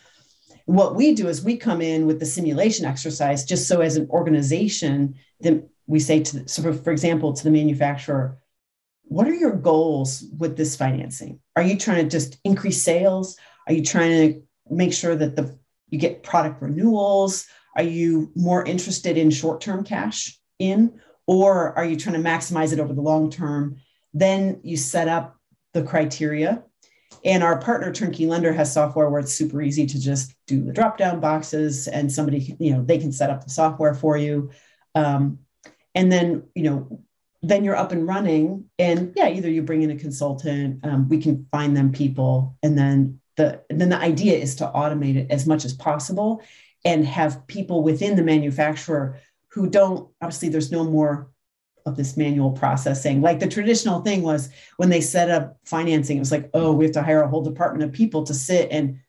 What 0.66 0.96
we 0.96 1.14
do 1.14 1.28
is 1.28 1.42
we 1.42 1.56
come 1.56 1.80
in 1.80 2.06
with 2.06 2.20
the 2.20 2.26
simulation 2.26 2.84
exercise, 2.84 3.44
just 3.44 3.68
so 3.68 3.80
as 3.80 3.96
an 3.96 4.08
organization, 4.10 5.14
then 5.40 5.68
we 5.86 6.00
say 6.00 6.22
to, 6.22 6.48
so 6.48 6.62
for, 6.62 6.72
for 6.72 6.90
example, 6.90 7.32
to 7.32 7.44
the 7.44 7.50
manufacturer, 7.50 8.38
what 9.04 9.28
are 9.28 9.34
your 9.34 9.54
goals 9.54 10.24
with 10.36 10.56
this 10.56 10.76
financing? 10.76 11.38
Are 11.54 11.62
you 11.62 11.78
trying 11.78 12.04
to 12.04 12.10
just 12.10 12.38
increase 12.44 12.82
sales? 12.82 13.36
Are 13.66 13.72
you 13.72 13.82
trying 13.82 14.32
to 14.32 14.42
make 14.70 14.92
sure 14.92 15.14
that 15.14 15.36
the 15.36 15.58
you 15.88 15.98
get 15.98 16.22
product 16.22 16.62
renewals? 16.62 17.46
Are 17.76 17.82
you 17.82 18.32
more 18.34 18.64
interested 18.64 19.16
in 19.16 19.30
short-term 19.30 19.84
cash 19.84 20.38
in, 20.58 21.00
or 21.26 21.76
are 21.76 21.84
you 21.84 21.96
trying 21.96 22.20
to 22.22 22.28
maximize 22.28 22.72
it 22.72 22.80
over 22.80 22.92
the 22.92 23.02
long 23.02 23.30
term? 23.30 23.76
Then 24.14 24.60
you 24.62 24.76
set 24.76 25.08
up 25.08 25.36
the 25.74 25.82
criteria. 25.82 26.62
And 27.24 27.42
our 27.42 27.58
partner 27.58 27.92
Turnkey 27.92 28.26
Lender 28.26 28.52
has 28.52 28.72
software 28.72 29.10
where 29.10 29.20
it's 29.20 29.32
super 29.32 29.60
easy 29.60 29.84
to 29.86 30.00
just 30.00 30.34
do 30.46 30.62
the 30.62 30.72
drop-down 30.72 31.18
boxes, 31.20 31.88
and 31.88 32.10
somebody, 32.10 32.56
you 32.58 32.72
know, 32.72 32.84
they 32.84 32.98
can 32.98 33.12
set 33.12 33.30
up 33.30 33.42
the 33.42 33.50
software 33.50 33.94
for 33.94 34.16
you. 34.16 34.50
Um, 34.94 35.40
and 35.94 36.10
then, 36.10 36.44
you 36.54 36.62
know, 36.64 37.02
then 37.42 37.64
you're 37.64 37.76
up 37.76 37.92
and 37.92 38.06
running. 38.06 38.66
And 38.78 39.12
yeah, 39.16 39.28
either 39.28 39.50
you 39.50 39.62
bring 39.62 39.82
in 39.82 39.90
a 39.90 39.96
consultant, 39.96 40.84
um, 40.84 41.08
we 41.08 41.18
can 41.18 41.46
find 41.50 41.76
them 41.76 41.92
people, 41.92 42.56
and 42.62 42.78
then 42.78 43.20
the 43.36 43.62
then 43.68 43.90
the 43.90 43.98
idea 43.98 44.36
is 44.36 44.56
to 44.56 44.70
automate 44.74 45.16
it 45.16 45.30
as 45.30 45.46
much 45.46 45.64
as 45.64 45.72
possible 45.72 46.42
and 46.84 47.06
have 47.06 47.46
people 47.46 47.82
within 47.82 48.16
the 48.16 48.22
manufacturer 48.22 49.18
who 49.48 49.68
don't 49.68 50.08
obviously 50.20 50.48
there's 50.48 50.72
no 50.72 50.84
more 50.84 51.30
of 51.84 51.96
this 51.96 52.16
manual 52.16 52.50
processing. 52.50 53.22
Like 53.22 53.38
the 53.38 53.46
traditional 53.46 54.00
thing 54.00 54.22
was 54.22 54.50
when 54.76 54.90
they 54.90 55.00
set 55.00 55.30
up 55.30 55.58
financing 55.64 56.16
it 56.16 56.20
was 56.20 56.32
like 56.32 56.50
oh 56.54 56.72
we 56.72 56.84
have 56.84 56.94
to 56.94 57.02
hire 57.02 57.22
a 57.22 57.28
whole 57.28 57.44
department 57.44 57.84
of 57.84 57.92
people 57.92 58.24
to 58.24 58.34
sit 58.34 58.70
and 58.70 59.00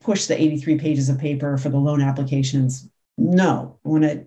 push 0.00 0.26
the 0.26 0.40
83 0.40 0.78
pages 0.78 1.08
of 1.08 1.18
paper 1.18 1.58
for 1.58 1.68
the 1.68 1.78
loan 1.78 2.00
applications. 2.00 2.88
No 3.18 3.78
i 3.84 3.88
want 3.88 4.04
to 4.04 4.26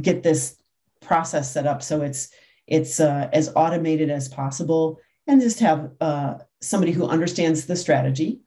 get 0.00 0.22
this 0.22 0.56
process 1.00 1.52
set 1.52 1.66
up 1.66 1.82
so 1.82 2.00
it's 2.00 2.30
it's 2.66 3.00
uh, 3.00 3.28
as 3.32 3.52
automated 3.54 4.08
as 4.08 4.28
possible 4.28 4.98
and 5.26 5.40
just 5.40 5.60
have 5.60 5.90
uh, 6.00 6.34
somebody 6.62 6.92
who 6.92 7.06
understands 7.06 7.66
the 7.66 7.76
strategy 7.76 8.40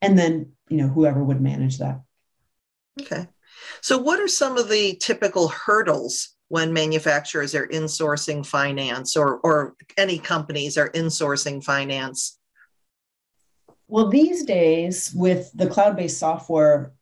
and 0.00 0.18
then 0.18 0.52
you 0.68 0.76
know 0.76 0.88
whoever 0.88 1.22
would 1.22 1.40
manage 1.40 1.78
that. 1.78 2.00
Okay. 3.00 3.26
So 3.80 3.98
what 3.98 4.20
are 4.20 4.28
some 4.28 4.56
of 4.56 4.68
the 4.68 4.96
typical 4.96 5.48
hurdles 5.48 6.34
when 6.48 6.72
manufacturers 6.72 7.54
are 7.54 7.66
insourcing 7.66 8.46
finance 8.46 9.16
or 9.16 9.38
or 9.38 9.74
any 9.96 10.18
companies 10.18 10.78
are 10.78 10.90
insourcing 10.90 11.62
finance? 11.62 12.38
Well 13.88 14.08
these 14.08 14.44
days 14.44 15.12
with 15.14 15.50
the 15.54 15.68
cloud-based 15.68 16.18
software 16.18 16.92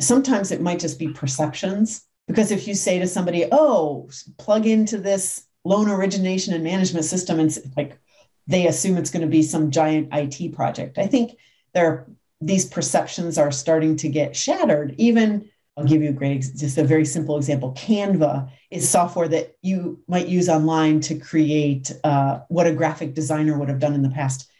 sometimes 0.00 0.50
it 0.50 0.60
might 0.60 0.80
just 0.80 0.98
be 0.98 1.08
perceptions 1.08 2.04
because 2.26 2.50
if 2.50 2.66
you 2.66 2.74
say 2.74 2.98
to 2.98 3.06
somebody 3.06 3.46
oh 3.52 4.10
plug 4.38 4.66
into 4.66 4.98
this 4.98 5.46
loan 5.64 5.88
origination 5.88 6.54
and 6.54 6.64
management 6.64 7.04
system 7.04 7.38
and 7.38 7.56
like 7.76 7.98
they 8.46 8.66
assume 8.66 8.96
it's 8.96 9.10
going 9.10 9.22
to 9.22 9.28
be 9.28 9.42
some 9.42 9.70
giant 9.70 10.08
IT 10.12 10.54
project. 10.54 10.98
I 10.98 11.06
think 11.06 11.36
there 11.74 12.06
these 12.40 12.64
perceptions 12.64 13.38
are 13.38 13.52
starting 13.52 13.96
to 13.96 14.08
get 14.08 14.34
shattered. 14.34 14.94
Even 14.98 15.48
I'll 15.76 15.84
give 15.84 16.02
you 16.02 16.10
a 16.10 16.14
great, 16.14 16.40
just 16.56 16.76
a 16.76 16.84
very 16.84 17.04
simple 17.04 17.36
example. 17.36 17.72
Canva 17.72 18.50
is 18.70 18.88
software 18.88 19.28
that 19.28 19.56
you 19.62 20.02
might 20.06 20.28
use 20.28 20.48
online 20.48 21.00
to 21.02 21.18
create 21.18 21.90
uh, 22.04 22.40
what 22.48 22.66
a 22.66 22.74
graphic 22.74 23.14
designer 23.14 23.56
would 23.56 23.68
have 23.68 23.78
done 23.78 23.94
in 23.94 24.02
the 24.02 24.10
past. 24.10 24.50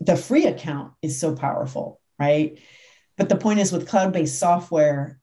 The 0.00 0.16
free 0.16 0.46
account 0.46 0.94
is 1.02 1.20
so 1.20 1.36
powerful, 1.36 2.00
right? 2.18 2.58
But 3.16 3.28
the 3.28 3.36
point 3.36 3.60
is, 3.60 3.70
with 3.70 3.86
cloud 3.86 4.12
based 4.12 4.38
software, 4.40 5.20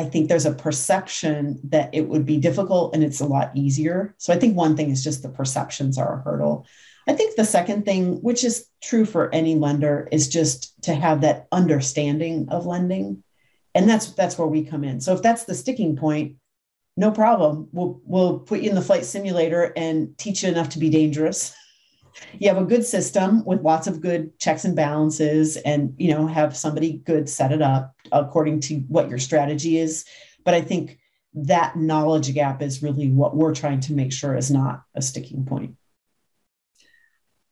I 0.00 0.04
think 0.04 0.28
there's 0.28 0.46
a 0.46 0.54
perception 0.54 1.60
that 1.64 1.90
it 1.92 2.08
would 2.08 2.24
be 2.24 2.38
difficult 2.38 2.94
and 2.94 3.04
it's 3.04 3.20
a 3.20 3.26
lot 3.26 3.50
easier. 3.54 4.14
So 4.16 4.32
I 4.32 4.38
think 4.38 4.56
one 4.56 4.74
thing 4.74 4.88
is 4.88 5.04
just 5.04 5.22
the 5.22 5.28
perceptions 5.28 5.98
are 5.98 6.18
a 6.18 6.22
hurdle. 6.22 6.66
I 7.06 7.12
think 7.12 7.36
the 7.36 7.44
second 7.44 7.84
thing, 7.84 8.22
which 8.22 8.42
is 8.42 8.66
true 8.82 9.04
for 9.04 9.34
any 9.34 9.56
lender, 9.56 10.08
is 10.10 10.28
just 10.28 10.82
to 10.84 10.94
have 10.94 11.20
that 11.20 11.48
understanding 11.52 12.48
of 12.48 12.64
lending. 12.64 13.22
And 13.74 13.86
that's 13.86 14.12
that's 14.12 14.38
where 14.38 14.48
we 14.48 14.64
come 14.64 14.84
in. 14.84 15.02
So 15.02 15.12
if 15.12 15.20
that's 15.20 15.44
the 15.44 15.54
sticking 15.54 15.96
point, 15.96 16.36
no 16.96 17.10
problem. 17.10 17.68
We'll 17.70 18.00
we'll 18.04 18.38
put 18.38 18.60
you 18.60 18.70
in 18.70 18.74
the 18.76 18.82
flight 18.82 19.04
simulator 19.04 19.70
and 19.76 20.16
teach 20.16 20.42
you 20.42 20.48
enough 20.48 20.70
to 20.70 20.78
be 20.78 20.88
dangerous 20.88 21.54
you 22.38 22.48
have 22.48 22.60
a 22.60 22.64
good 22.64 22.84
system 22.84 23.44
with 23.44 23.62
lots 23.62 23.86
of 23.86 24.00
good 24.00 24.38
checks 24.38 24.64
and 24.64 24.76
balances 24.76 25.56
and 25.58 25.94
you 25.98 26.10
know 26.12 26.26
have 26.26 26.56
somebody 26.56 26.98
good 27.04 27.28
set 27.28 27.52
it 27.52 27.62
up 27.62 27.94
according 28.12 28.60
to 28.60 28.76
what 28.88 29.08
your 29.08 29.18
strategy 29.18 29.78
is 29.78 30.04
but 30.44 30.54
i 30.54 30.60
think 30.60 30.98
that 31.32 31.76
knowledge 31.76 32.32
gap 32.34 32.60
is 32.60 32.82
really 32.82 33.08
what 33.08 33.36
we're 33.36 33.54
trying 33.54 33.80
to 33.80 33.92
make 33.92 34.12
sure 34.12 34.36
is 34.36 34.50
not 34.50 34.82
a 34.94 35.02
sticking 35.02 35.44
point 35.44 35.76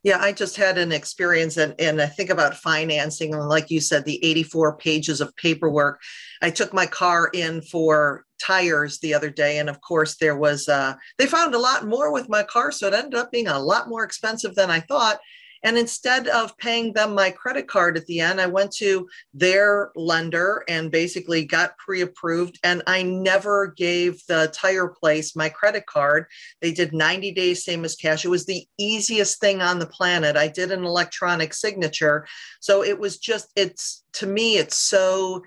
yeah, 0.05 0.19
I 0.21 0.33
just 0.33 0.57
had 0.57 0.79
an 0.79 0.93
experience 0.93 1.57
and, 1.57 1.75
and 1.79 2.01
I 2.01 2.07
think 2.07 2.31
about 2.31 2.57
financing. 2.57 3.35
And 3.35 3.49
like 3.49 3.69
you 3.69 3.81
said, 3.81 4.05
the 4.05 4.25
84 4.25 4.77
pages 4.77 5.21
of 5.21 5.35
paperwork. 5.35 6.01
I 6.41 6.51
took 6.51 6.73
my 6.73 6.87
car 6.87 7.29
in 7.35 7.63
for 7.63 8.25
tires 8.39 8.99
the 8.99 9.15
other 9.15 9.31
day. 9.31 9.59
And 9.59 9.69
of 9.69 9.81
course, 9.81 10.17
there 10.17 10.37
was, 10.37 10.69
uh, 10.69 10.95
they 11.19 11.27
found 11.27 11.55
a 11.55 11.59
lot 11.59 11.87
more 11.87 12.13
with 12.13 12.29
my 12.29 12.43
car. 12.43 12.73
So 12.73 12.87
it 12.87 12.95
ended 12.95 13.15
up 13.15 13.31
being 13.31 13.49
a 13.49 13.59
lot 13.59 13.89
more 13.89 14.05
expensive 14.05 14.55
than 14.55 14.71
I 14.71 14.81
thought. 14.81 15.21
And 15.63 15.77
instead 15.77 16.29
of 16.29 16.57
paying 16.59 16.93
them 16.93 17.15
my 17.15 17.31
credit 17.31 17.67
card 17.67 17.97
at 17.97 18.07
the 18.07 18.21
end, 18.21 18.41
I 18.41 18.47
went 18.47 18.73
to 18.77 19.09
their 19.35 19.91
lender 19.97 20.65
and 20.69 20.91
basically 20.91 21.45
got 21.45 21.77
pre 21.79 22.03
approved. 22.03 22.59
And 22.63 22.83
I 22.87 23.03
never 23.03 23.75
gave 23.77 24.25
the 24.27 24.51
tire 24.55 24.89
place 24.89 25.35
my 25.35 25.49
credit 25.49 25.87
card. 25.87 26.27
They 26.61 26.73
did 26.73 26.93
90 26.93 27.33
days, 27.33 27.65
same 27.65 27.85
as 27.85 27.97
cash. 27.97 28.25
It 28.25 28.29
was 28.29 28.47
the 28.47 28.67
easiest 28.79 29.41
thing 29.41 29.61
on 29.61 29.79
the 29.79 29.87
planet. 29.87 30.37
I 30.37 30.49
did 30.49 30.71
an 30.71 30.85
electronic 30.85 31.53
signature. 31.55 32.27
So 32.61 32.85
it 32.85 32.99
was 32.99 33.19
just, 33.19 33.51
it's 33.57 34.05
to 34.15 34.27
me, 34.27 34.59
it's 34.59 34.77
so 34.77 35.43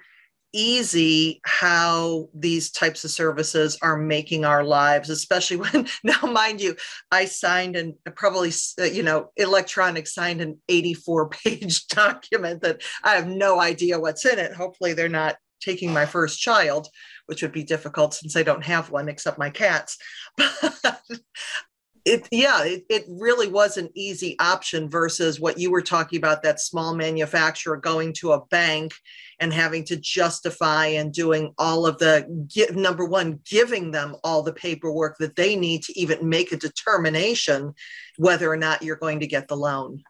easy 0.53 1.41
how 1.45 2.27
these 2.33 2.71
types 2.71 3.03
of 3.03 3.11
services 3.11 3.77
are 3.81 3.97
making 3.97 4.45
our 4.45 4.63
lives 4.63 5.09
especially 5.09 5.57
when 5.57 5.87
now 6.03 6.19
mind 6.23 6.61
you 6.61 6.75
i 7.11 7.25
signed 7.25 7.75
and 7.75 7.93
probably 8.15 8.51
uh, 8.79 8.83
you 8.83 9.03
know 9.03 9.31
electronic 9.37 10.07
signed 10.07 10.41
an 10.41 10.59
84 10.67 11.29
page 11.45 11.87
document 11.87 12.61
that 12.61 12.81
i 13.03 13.15
have 13.15 13.27
no 13.27 13.59
idea 13.59 13.99
what's 13.99 14.25
in 14.25 14.39
it. 14.39 14.53
Hopefully 14.53 14.93
they're 14.93 15.09
not 15.09 15.35
taking 15.61 15.93
my 15.93 16.05
first 16.05 16.39
child 16.39 16.87
which 17.27 17.41
would 17.41 17.51
be 17.51 17.63
difficult 17.63 18.13
since 18.13 18.35
i 18.35 18.43
don't 18.43 18.63
have 18.63 18.89
one 18.89 19.09
except 19.09 19.37
my 19.37 19.49
cats. 19.49 19.97
But 20.83 21.01
it 22.05 22.27
yeah 22.31 22.63
it, 22.63 22.83
it 22.89 23.05
really 23.07 23.47
was 23.47 23.77
an 23.77 23.89
easy 23.93 24.35
option 24.39 24.89
versus 24.89 25.39
what 25.39 25.59
you 25.59 25.69
were 25.69 25.81
talking 25.81 26.17
about 26.17 26.41
that 26.41 26.59
small 26.59 26.95
manufacturer 26.95 27.77
going 27.77 28.11
to 28.13 28.31
a 28.31 28.45
bank 28.47 28.91
and 29.39 29.53
having 29.53 29.83
to 29.83 29.95
justify 29.95 30.87
and 30.87 31.13
doing 31.13 31.53
all 31.57 31.85
of 31.85 31.97
the 31.99 32.25
number 32.73 33.05
one 33.05 33.39
giving 33.49 33.91
them 33.91 34.15
all 34.23 34.41
the 34.41 34.53
paperwork 34.53 35.17
that 35.17 35.35
they 35.35 35.55
need 35.55 35.83
to 35.83 35.99
even 35.99 36.27
make 36.27 36.51
a 36.51 36.57
determination 36.57 37.73
whether 38.17 38.49
or 38.49 38.57
not 38.57 38.81
you're 38.81 38.95
going 38.95 39.19
to 39.19 39.27
get 39.27 39.47
the 39.47 39.57
loan. 39.57 40.03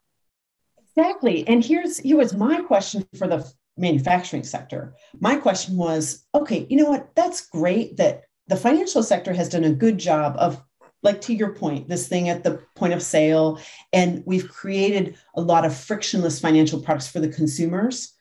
Exactly. 0.78 1.48
And 1.48 1.64
here's 1.64 1.98
here 2.00 2.18
was 2.18 2.34
my 2.34 2.62
question 2.62 3.08
for 3.18 3.28
the 3.28 3.50
manufacturing 3.78 4.44
sector. 4.44 4.94
My 5.20 5.36
question 5.36 5.78
was 5.78 6.26
okay 6.36 6.68
you 6.70 6.78
know 6.78 6.90
what? 6.90 7.16
That's 7.16 7.48
great 7.48 7.98
that 7.98 8.24
the 8.48 8.58
financial 8.58 9.04
sector 9.04 9.34
has 9.34 9.50
done 9.50 9.64
a 9.64 9.74
good 9.74 9.98
job 9.98 10.36
of 10.38 10.62
like 11.04 11.22
to 11.22 11.34
your 11.34 11.54
point, 11.54 11.88
this 11.88 12.08
thing 12.08 12.30
at 12.30 12.44
the 12.44 12.62
point 12.76 12.94
of 12.94 13.02
sale. 13.02 13.60
And 13.92 14.24
we've 14.26 14.50
created 14.50 15.18
a 15.36 15.42
lot 15.42 15.66
of 15.66 15.76
frictionless 15.76 16.40
financial 16.40 16.82
products 16.82 17.08
for 17.08 17.20
the 17.20 17.30
consumers. 17.30 18.14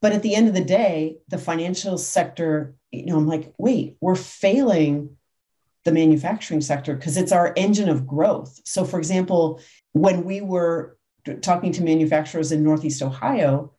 But 0.00 0.12
at 0.12 0.22
the 0.22 0.34
end 0.34 0.48
of 0.48 0.54
the 0.54 0.64
day, 0.64 1.18
the 1.28 1.38
financial 1.38 1.98
sector, 1.98 2.74
you 2.92 3.06
know, 3.06 3.16
I'm 3.16 3.26
like, 3.26 3.52
wait, 3.58 3.96
we're 4.00 4.14
failing 4.14 5.16
the 5.84 5.92
manufacturing 5.92 6.60
sector 6.60 6.94
because 6.94 7.16
it's 7.16 7.32
our 7.32 7.52
engine 7.56 7.88
of 7.88 8.06
growth. 8.06 8.60
So, 8.64 8.84
for 8.84 8.98
example, 8.98 9.60
when 9.92 10.24
we 10.24 10.40
were 10.40 10.96
talking 11.40 11.72
to 11.72 11.82
manufacturers 11.82 12.52
in 12.52 12.62
Northeast 12.62 13.02
Ohio, 13.02 13.72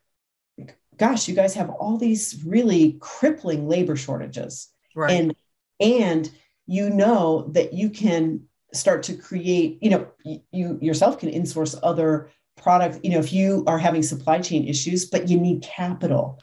gosh, 0.98 1.28
you 1.28 1.36
guys 1.36 1.54
have 1.54 1.70
all 1.70 1.98
these 1.98 2.44
really 2.46 2.98
crippling 3.00 3.68
labor 3.68 3.96
shortages. 3.96 4.68
Right. 4.96 5.12
And 5.12 5.36
and 5.80 6.30
you 6.68 6.90
know 6.90 7.48
that 7.54 7.74
you 7.74 7.90
can 7.90 8.49
start 8.74 9.04
to 9.04 9.16
create 9.16 9.80
you 9.82 9.90
know 9.90 10.08
you 10.52 10.78
yourself 10.82 11.20
can 11.20 11.30
insource 11.30 11.78
other 11.82 12.30
product 12.58 13.00
you 13.04 13.12
know 13.12 13.20
if 13.20 13.34
you 13.34 13.64
are 13.68 13.78
having 13.78 14.04
supply 14.04 14.40
chain 14.40 14.68
issues 14.68 15.06
but 15.06 15.28
you 15.28 15.40
need 15.40 15.62
capital. 15.62 16.40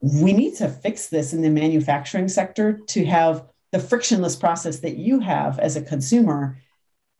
We 0.00 0.32
need 0.32 0.56
to 0.56 0.68
fix 0.68 1.08
this 1.08 1.32
in 1.32 1.42
the 1.42 1.50
manufacturing 1.50 2.28
sector 2.28 2.80
to 2.88 3.04
have 3.04 3.46
the 3.70 3.78
frictionless 3.78 4.34
process 4.34 4.80
that 4.80 4.96
you 4.96 5.20
have 5.20 5.60
as 5.60 5.76
a 5.76 5.82
consumer 5.82 6.58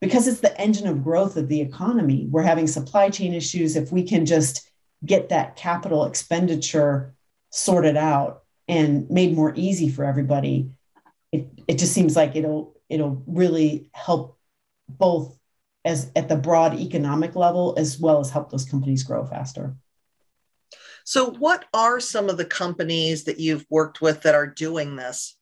because 0.00 0.26
it's 0.26 0.40
the 0.40 0.60
engine 0.60 0.88
of 0.88 1.04
growth 1.04 1.36
of 1.36 1.46
the 1.46 1.60
economy. 1.60 2.26
We're 2.28 2.42
having 2.42 2.66
supply 2.66 3.08
chain 3.08 3.34
issues. 3.34 3.76
If 3.76 3.92
we 3.92 4.02
can 4.02 4.26
just 4.26 4.68
get 5.06 5.28
that 5.28 5.54
capital 5.54 6.04
expenditure 6.06 7.14
sorted 7.50 7.96
out 7.96 8.42
and 8.66 9.08
made 9.08 9.36
more 9.36 9.52
easy 9.54 9.88
for 9.88 10.04
everybody 10.04 10.72
it, 11.32 11.48
it 11.66 11.78
just 11.78 11.92
seems 11.92 12.14
like 12.14 12.36
it'll 12.36 12.76
it'll 12.92 13.22
really 13.26 13.90
help 13.92 14.38
both 14.88 15.38
as 15.84 16.10
at 16.14 16.28
the 16.28 16.36
broad 16.36 16.78
economic 16.78 17.34
level 17.34 17.74
as 17.76 17.98
well 17.98 18.20
as 18.20 18.30
help 18.30 18.50
those 18.50 18.64
companies 18.64 19.02
grow 19.02 19.24
faster. 19.26 19.74
So, 21.04 21.30
what 21.32 21.64
are 21.74 21.98
some 21.98 22.28
of 22.28 22.36
the 22.36 22.44
companies 22.44 23.24
that 23.24 23.40
you've 23.40 23.66
worked 23.68 24.00
with 24.00 24.22
that 24.22 24.34
are 24.34 24.46
doing 24.46 24.94
this? 24.94 25.36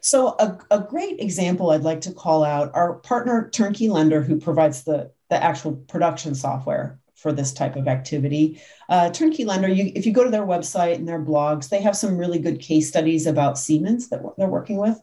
So, 0.00 0.34
a, 0.38 0.58
a 0.70 0.80
great 0.80 1.20
example 1.20 1.70
I'd 1.70 1.82
like 1.82 2.00
to 2.02 2.12
call 2.12 2.42
out 2.42 2.72
our 2.74 2.94
partner 2.94 3.48
Turnkey 3.50 3.88
Lender, 3.88 4.20
who 4.20 4.40
provides 4.40 4.82
the, 4.82 5.12
the 5.30 5.42
actual 5.42 5.76
production 5.76 6.34
software 6.34 6.98
for 7.14 7.32
this 7.32 7.52
type 7.52 7.76
of 7.76 7.86
activity. 7.86 8.60
Uh, 8.88 9.10
Turnkey 9.10 9.44
Lender, 9.44 9.68
you, 9.68 9.92
if 9.94 10.04
you 10.04 10.12
go 10.12 10.24
to 10.24 10.30
their 10.30 10.44
website 10.44 10.96
and 10.96 11.06
their 11.06 11.22
blogs, 11.24 11.68
they 11.68 11.80
have 11.80 11.96
some 11.96 12.18
really 12.18 12.40
good 12.40 12.58
case 12.58 12.88
studies 12.88 13.28
about 13.28 13.56
Siemens 13.56 14.08
that 14.08 14.22
they're 14.36 14.48
working 14.48 14.76
with. 14.76 15.00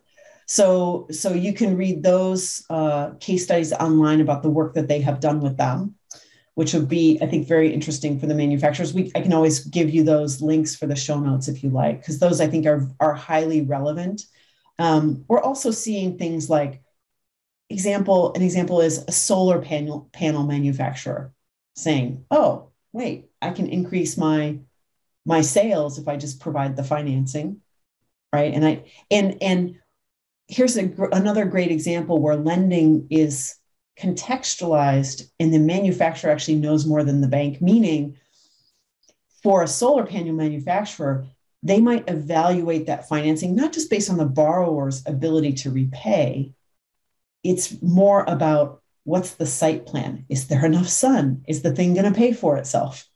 So, 0.51 1.05
so 1.11 1.31
you 1.31 1.53
can 1.53 1.77
read 1.77 2.01
those 2.01 2.65
uh, 2.71 3.11
case 3.19 3.43
studies 3.43 3.71
online 3.71 4.19
about 4.19 4.41
the 4.41 4.49
work 4.49 4.73
that 4.73 4.87
they 4.87 4.99
have 5.01 5.19
done 5.19 5.41
with 5.41 5.57
them, 5.57 5.93
which 6.55 6.73
would 6.73 6.89
be, 6.89 7.19
I 7.21 7.27
think, 7.27 7.47
very 7.47 7.71
interesting 7.71 8.19
for 8.19 8.25
the 8.25 8.33
manufacturers. 8.33 8.91
We, 8.91 9.11
I 9.13 9.21
can 9.21 9.31
always 9.31 9.63
give 9.65 9.91
you 9.91 10.01
those 10.01 10.41
links 10.41 10.75
for 10.75 10.87
the 10.87 10.95
show 10.95 11.19
notes 11.19 11.49
if 11.49 11.61
you 11.61 11.69
like, 11.69 12.01
because 12.01 12.17
those 12.17 12.41
I 12.41 12.47
think 12.47 12.65
are, 12.65 12.89
are 12.99 13.13
highly 13.13 13.61
relevant. 13.61 14.23
Um, 14.79 15.23
we're 15.27 15.39
also 15.39 15.69
seeing 15.69 16.17
things 16.17 16.49
like 16.49 16.81
example, 17.69 18.33
an 18.33 18.41
example 18.41 18.81
is 18.81 19.05
a 19.07 19.11
solar 19.11 19.61
panel 19.61 20.09
panel 20.13 20.47
manufacturer 20.47 21.31
saying, 21.75 22.25
oh, 22.31 22.71
wait, 22.91 23.29
I 23.39 23.51
can 23.51 23.67
increase 23.67 24.17
my 24.17 24.57
my 25.27 25.41
sales 25.41 25.99
if 25.99 26.07
I 26.07 26.17
just 26.17 26.39
provide 26.39 26.75
the 26.75 26.83
financing. 26.83 27.61
Right. 28.33 28.51
And 28.51 28.65
I 28.65 28.85
and 29.11 29.37
and 29.43 29.79
here's 30.49 30.77
a, 30.77 30.91
another 31.11 31.45
great 31.45 31.71
example 31.71 32.19
where 32.19 32.35
lending 32.35 33.07
is 33.09 33.55
contextualized 33.97 35.29
and 35.39 35.53
the 35.53 35.59
manufacturer 35.59 36.31
actually 36.31 36.55
knows 36.55 36.85
more 36.85 37.03
than 37.03 37.21
the 37.21 37.27
bank, 37.27 37.61
meaning 37.61 38.17
for 39.43 39.63
a 39.63 39.67
solar 39.67 40.05
panel 40.05 40.33
manufacturer, 40.33 41.27
they 41.61 41.79
might 41.79 42.09
evaluate 42.09 42.87
that 42.87 43.07
financing 43.07 43.55
not 43.55 43.73
just 43.73 43.89
based 43.89 44.09
on 44.09 44.17
the 44.17 44.25
borrower's 44.25 45.03
ability 45.05 45.53
to 45.53 45.71
repay, 45.71 46.53
it's 47.43 47.81
more 47.81 48.23
about 48.27 48.81
what's 49.03 49.35
the 49.35 49.45
site 49.45 49.85
plan? 49.85 50.25
Is 50.29 50.47
there 50.47 50.65
enough 50.65 50.87
sun? 50.87 51.43
Is 51.47 51.61
the 51.61 51.73
thing 51.73 51.93
going 51.93 52.11
to 52.11 52.17
pay 52.17 52.33
for 52.33 52.57
itself? 52.57 53.07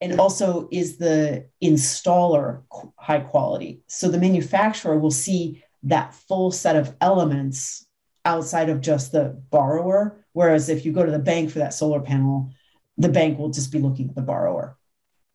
And 0.00 0.18
also, 0.18 0.68
is 0.72 0.96
the 0.96 1.46
installer 1.62 2.62
high 2.96 3.20
quality? 3.20 3.82
So 3.86 4.08
the 4.08 4.18
manufacturer 4.18 4.98
will 4.98 5.12
see 5.12 5.62
that 5.84 6.14
full 6.14 6.52
set 6.52 6.76
of 6.76 6.94
elements 7.00 7.86
outside 8.24 8.68
of 8.68 8.80
just 8.80 9.12
the 9.12 9.40
borrower. 9.50 10.24
Whereas 10.32 10.68
if 10.68 10.84
you 10.84 10.92
go 10.92 11.04
to 11.04 11.12
the 11.12 11.18
bank 11.18 11.50
for 11.50 11.58
that 11.58 11.74
solar 11.74 12.00
panel, 12.00 12.50
the 12.96 13.08
bank 13.08 13.38
will 13.38 13.50
just 13.50 13.72
be 13.72 13.78
looking 13.78 14.08
at 14.08 14.14
the 14.14 14.22
borrower. 14.22 14.76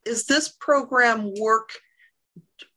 Is 0.05 0.25
this 0.25 0.49
program 0.49 1.33
work 1.39 1.71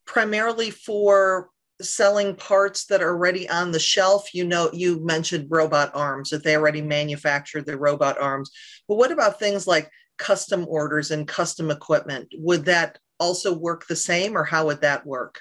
primarily 0.05 0.71
for 0.71 1.51
selling 1.81 2.35
parts 2.35 2.87
that 2.87 3.03
are 3.03 3.11
already 3.11 3.49
on 3.49 3.71
the 3.71 3.79
shelf? 3.79 4.35
You 4.35 4.45
know, 4.45 4.69
you 4.73 5.05
mentioned 5.05 5.47
robot 5.49 5.93
arms, 5.95 6.31
that 6.31 6.43
they 6.43 6.57
already 6.57 6.83
manufactured 6.83 7.67
the 7.67 7.79
robot 7.79 8.21
arms. 8.21 8.51
But 8.89 8.97
what 8.97 9.13
about 9.13 9.39
things 9.39 9.67
like 9.67 9.89
custom 10.19 10.67
orders 10.69 11.13
and 11.13 11.29
custom 11.29 11.71
equipment? 11.71 12.29
Would 12.37 12.65
that 12.65 12.99
also 13.21 13.57
work 13.57 13.87
the 13.87 13.97
same, 13.97 14.37
or 14.37 14.45
how 14.45 14.67
would 14.67 14.81
that 14.81 15.07
work? 15.07 15.41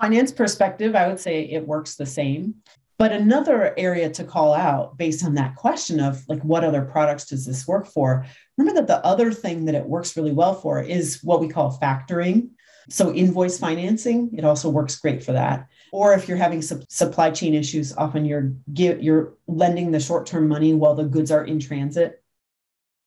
Finance 0.00 0.32
perspective, 0.32 0.94
I 0.94 1.08
would 1.08 1.20
say 1.20 1.42
it 1.42 1.66
works 1.66 1.96
the 1.96 2.06
same. 2.06 2.56
But 2.96 3.12
another 3.12 3.74
area 3.76 4.08
to 4.10 4.24
call 4.24 4.54
out 4.54 4.96
based 4.96 5.24
on 5.24 5.34
that 5.34 5.56
question 5.56 5.98
of 5.98 6.22
like, 6.28 6.42
what 6.42 6.62
other 6.62 6.82
products 6.82 7.26
does 7.26 7.44
this 7.44 7.66
work 7.66 7.88
for? 7.88 8.24
Remember 8.56 8.80
that 8.80 8.86
the 8.86 9.04
other 9.04 9.32
thing 9.32 9.64
that 9.64 9.74
it 9.74 9.84
works 9.84 10.16
really 10.16 10.32
well 10.32 10.54
for 10.54 10.80
is 10.80 11.20
what 11.22 11.40
we 11.40 11.48
call 11.48 11.76
factoring. 11.78 12.50
So, 12.90 13.12
invoice 13.12 13.58
financing, 13.58 14.30
it 14.36 14.44
also 14.44 14.68
works 14.68 14.96
great 14.96 15.24
for 15.24 15.32
that. 15.32 15.68
Or 15.90 16.12
if 16.12 16.28
you're 16.28 16.36
having 16.36 16.60
su- 16.60 16.82
supply 16.88 17.30
chain 17.30 17.54
issues, 17.54 17.96
often 17.96 18.26
you're 18.26 18.52
give, 18.72 19.02
you're 19.02 19.34
lending 19.46 19.90
the 19.90 20.00
short 20.00 20.26
term 20.26 20.48
money 20.48 20.74
while 20.74 20.94
the 20.94 21.04
goods 21.04 21.30
are 21.30 21.44
in 21.44 21.60
transit, 21.60 22.22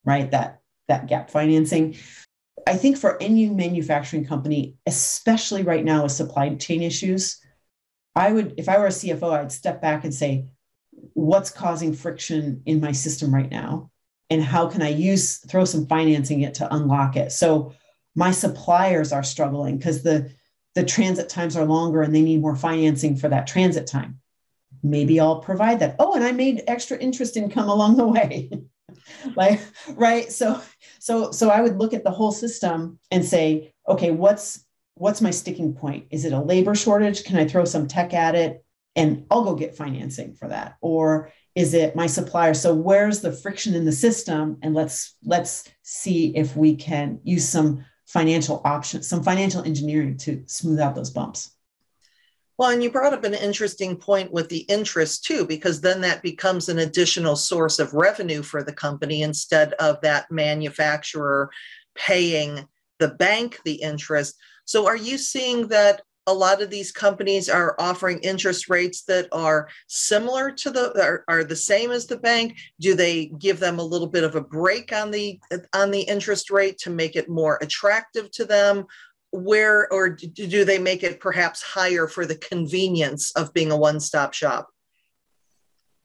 right? 0.04 0.30
That 0.32 0.62
that 0.88 1.08
gap 1.08 1.30
financing. 1.30 1.96
I 2.66 2.76
think 2.76 2.98
for 2.98 3.22
any 3.22 3.50
manufacturing 3.50 4.26
company, 4.26 4.76
especially 4.86 5.64
right 5.64 5.86
now 5.86 6.04
with 6.04 6.12
supply 6.12 6.54
chain 6.56 6.82
issues, 6.82 7.40
I 8.16 8.32
would, 8.32 8.56
if 8.58 8.68
I 8.68 8.78
were 8.80 8.88
a 8.88 8.90
CFO, 8.90 9.32
I'd 9.32 9.52
step 9.52 9.82
back 9.82 10.04
and 10.04 10.14
say, 10.14 10.50
what's 11.14 11.52
causing 11.52 11.94
friction 11.94 12.64
in 12.66 12.82
my 12.82 12.92
system 12.92 13.34
right 13.34 13.50
now? 13.50 13.92
And 14.30 14.44
how 14.44 14.68
can 14.68 14.82
I 14.82 14.90
use, 14.90 15.38
throw 15.38 15.66
some 15.66 15.86
financing 15.88 16.42
it 16.42 16.56
to 16.56 16.74
unlock 16.74 17.16
it? 17.16 17.32
So 17.32 17.74
my 18.16 18.32
suppliers 18.32 19.14
are 19.14 19.24
struggling 19.24 19.78
because 19.78 20.04
the, 20.04 20.32
the 20.76 20.84
transit 20.84 21.30
times 21.30 21.56
are 21.56 21.66
longer 21.66 22.02
and 22.02 22.14
they 22.14 22.22
need 22.22 22.42
more 22.42 22.56
financing 22.56 23.16
for 23.16 23.30
that 23.30 23.48
transit 23.48 23.88
time. 23.88 24.20
Maybe 24.84 25.20
I'll 25.20 25.40
provide 25.40 25.80
that. 25.80 25.96
Oh, 26.00 26.14
and 26.14 26.24
I 26.24 26.32
made 26.32 26.64
extra 26.68 26.98
interest 26.98 27.38
income 27.38 27.70
along 27.70 27.98
the 27.98 28.08
way. 28.08 28.50
like 29.36 29.62
right? 29.96 30.32
So 30.32 30.62
so 31.00 31.32
so 31.32 31.50
i 31.50 31.62
would 31.62 31.78
look 31.78 31.94
at 31.94 32.04
the 32.04 32.12
whole 32.12 32.32
system 32.32 33.00
and 33.12 33.24
say 33.24 33.74
okay 33.88 34.12
what's 34.12 34.66
what's 34.96 35.22
my 35.22 35.32
sticking 35.32 35.74
point? 35.74 36.08
Is 36.10 36.26
it 36.26 36.34
a 36.34 36.42
labor 36.42 36.76
shortage? 36.76 37.24
Can 37.24 37.38
i 37.38 37.48
throw 37.48 37.66
some 37.66 37.88
tech 37.88 38.14
at 38.14 38.36
it? 38.36 38.64
And 38.96 39.26
i'll 39.30 39.44
go 39.44 39.56
get 39.56 39.78
financing 39.78 40.34
for 40.34 40.48
that. 40.48 40.76
Or 40.82 41.32
is 41.56 41.74
it 41.74 41.96
my 41.96 42.08
supplier? 42.08 42.54
So 42.54 42.74
where's 42.74 43.22
the 43.22 43.32
friction 43.32 43.74
in 43.74 43.86
the 43.86 43.92
system? 43.92 44.58
And 44.62 44.74
let's 44.74 45.16
let's 45.24 45.68
see 45.84 46.36
if 46.36 46.56
we 46.56 46.76
can 46.76 47.20
use 47.24 47.48
some 47.48 47.86
financial 48.08 48.62
options, 48.64 49.08
some 49.08 49.24
financial 49.24 49.64
engineering 49.64 50.18
to 50.18 50.44
smooth 50.48 50.80
out 50.80 50.96
those 50.96 51.10
bumps. 51.10 51.57
Well, 52.58 52.72
and 52.72 52.82
you 52.82 52.90
brought 52.90 53.14
up 53.14 53.24
an 53.24 53.36
interesting 53.36 53.96
point 53.98 54.32
with 54.32 54.50
the 54.50 54.62
interest 54.62 55.24
too, 55.24 55.46
because 55.46 55.80
then 55.80 56.02
that 56.02 56.24
becomes 56.24 56.70
an 56.70 56.80
additional 56.80 57.36
source 57.36 57.78
of 57.78 57.94
revenue 57.94 58.42
for 58.42 58.64
the 58.64 58.74
company 58.74 59.22
instead 59.22 59.74
of 59.74 60.02
that 60.02 60.32
manufacturer 60.32 61.52
paying 61.96 62.68
the 63.00 63.10
bank 63.10 63.60
the 63.64 63.76
interest. 63.76 64.36
So, 64.66 64.88
are 64.88 64.96
you 64.96 65.20
seeing 65.20 65.68
that 65.68 66.02
a 66.26 66.34
lot 66.34 66.62
of 66.62 66.70
these 66.70 66.92
companies 66.92 67.48
are 67.48 67.76
offering 67.80 68.20
interest 68.20 68.70
rates 68.70 69.04
that 69.04 69.30
are 69.32 69.70
similar 69.88 70.52
to 70.52 70.72
the 70.72 71.02
are, 71.02 71.24
are, 71.28 71.44
the 71.44 71.56
same 71.56 71.90
as 71.92 72.06
the 72.06 72.18
bank 72.18 72.58
do 72.82 72.96
they 72.96 73.28
give 73.40 73.60
them 73.60 73.80
a 73.80 73.84
little 73.84 74.08
bit 74.08 74.26
of 74.26 74.36
a 74.36 74.42
break 74.42 74.92
on 74.92 75.10
the 75.10 75.40
on 75.74 75.90
the 75.90 76.02
interest 76.02 76.52
rate 76.52 76.78
to 76.80 76.90
make 76.90 77.16
it 77.16 77.30
more 77.30 77.58
attractive 77.62 78.30
to 78.32 78.44
them 78.44 78.86
where 79.32 79.92
or 79.92 80.10
do 80.10 80.66
they 80.66 80.80
make 80.80 81.04
it 81.04 81.20
perhaps 81.20 81.62
higher 81.62 82.08
for 82.08 82.26
the 82.26 82.36
convenience 82.36 83.32
of 83.34 83.54
being 83.54 83.72
a 83.72 83.78
one-stop 83.78 84.34
shop? 84.34 84.70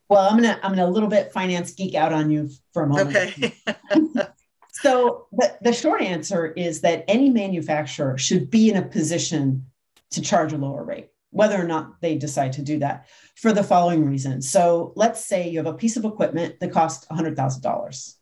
Well 0.08 0.28
i'm 0.28 0.36
gonna 0.36 0.58
i'm 0.62 0.72
gonna 0.72 0.86
a 0.86 0.90
little 0.90 1.08
bit 1.08 1.32
finance 1.32 1.72
geek 1.72 1.94
out 1.94 2.12
on 2.12 2.30
you 2.30 2.50
for 2.72 2.82
a 2.82 2.86
moment. 2.86 3.16
Okay. 3.16 3.54
So 4.74 5.26
the, 5.32 5.56
the 5.60 5.72
short 5.72 6.00
answer 6.00 6.46
is 6.46 6.80
that 6.80 7.04
any 7.06 7.30
manufacturer 7.30 8.18
should 8.18 8.50
be 8.50 8.70
in 8.70 8.76
a 8.76 8.82
position 8.82 9.66
to 10.10 10.20
charge 10.20 10.52
a 10.52 10.56
lower 10.56 10.82
rate 10.82 11.12
whether 11.32 11.58
or 11.58 11.64
not 11.64 12.00
they 12.00 12.14
decide 12.14 12.52
to 12.52 12.62
do 12.62 12.78
that 12.78 13.08
for 13.36 13.52
the 13.52 13.64
following 13.64 14.04
reason. 14.04 14.42
So 14.42 14.92
let's 14.96 15.24
say 15.24 15.48
you 15.48 15.58
have 15.58 15.66
a 15.66 15.72
piece 15.72 15.96
of 15.96 16.04
equipment 16.04 16.60
that 16.60 16.72
costs 16.72 17.06
$100000 17.06 18.14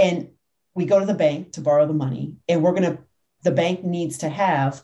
and 0.00 0.30
we 0.74 0.84
go 0.84 0.98
to 0.98 1.06
the 1.06 1.14
bank 1.14 1.52
to 1.52 1.60
borrow 1.60 1.86
the 1.86 1.94
money 1.94 2.34
and 2.48 2.62
we're 2.62 2.72
going 2.72 2.96
to 2.96 2.98
the 3.44 3.52
bank 3.52 3.84
needs 3.84 4.18
to 4.18 4.28
have 4.28 4.82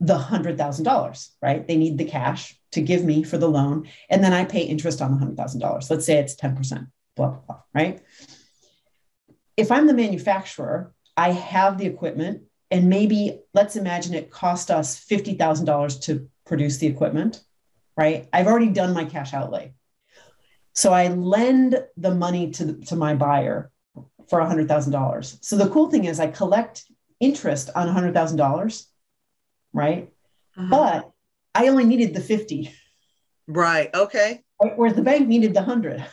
the 0.00 0.18
$100,000, 0.18 1.28
right? 1.42 1.66
They 1.66 1.76
need 1.76 1.98
the 1.98 2.04
cash 2.04 2.58
to 2.72 2.80
give 2.80 3.04
me 3.04 3.22
for 3.22 3.38
the 3.38 3.48
loan. 3.48 3.88
And 4.08 4.24
then 4.24 4.32
I 4.32 4.44
pay 4.44 4.62
interest 4.62 5.02
on 5.02 5.18
the 5.18 5.24
$100,000. 5.24 5.90
Let's 5.90 6.06
say 6.06 6.18
it's 6.18 6.34
10%, 6.34 6.88
blah, 7.16 7.28
blah, 7.28 7.38
blah, 7.46 7.60
right? 7.74 8.00
If 9.56 9.70
I'm 9.70 9.86
the 9.86 9.94
manufacturer, 9.94 10.92
I 11.16 11.32
have 11.32 11.78
the 11.78 11.86
equipment, 11.86 12.42
and 12.70 12.88
maybe 12.88 13.40
let's 13.52 13.76
imagine 13.76 14.14
it 14.14 14.30
cost 14.30 14.70
us 14.70 15.04
$50,000 15.04 16.02
to 16.02 16.28
produce 16.46 16.78
the 16.78 16.86
equipment, 16.86 17.40
right? 17.96 18.28
I've 18.32 18.46
already 18.46 18.70
done 18.70 18.94
my 18.94 19.04
cash 19.04 19.34
outlay. 19.34 19.74
So 20.74 20.92
I 20.92 21.08
lend 21.08 21.84
the 21.96 22.14
money 22.14 22.50
to, 22.52 22.74
to 22.86 22.96
my 22.96 23.14
buyer 23.14 23.70
for 24.28 24.40
$100,000. 24.40 25.44
So 25.44 25.56
the 25.56 25.68
cool 25.68 25.90
thing 25.90 26.06
is 26.06 26.18
I 26.18 26.28
collect 26.28 26.86
interest 27.22 27.70
on 27.74 27.88
$100,000, 27.88 28.86
right? 29.72 30.10
Uh-huh. 30.58 30.68
But 30.68 31.10
I 31.54 31.68
only 31.68 31.84
needed 31.84 32.14
the 32.14 32.20
50. 32.20 32.70
Right. 33.46 33.94
Okay. 33.94 34.42
Whereas 34.76 34.94
the 34.94 35.02
bank 35.02 35.28
needed 35.28 35.54
the 35.54 35.60
100. 35.60 36.04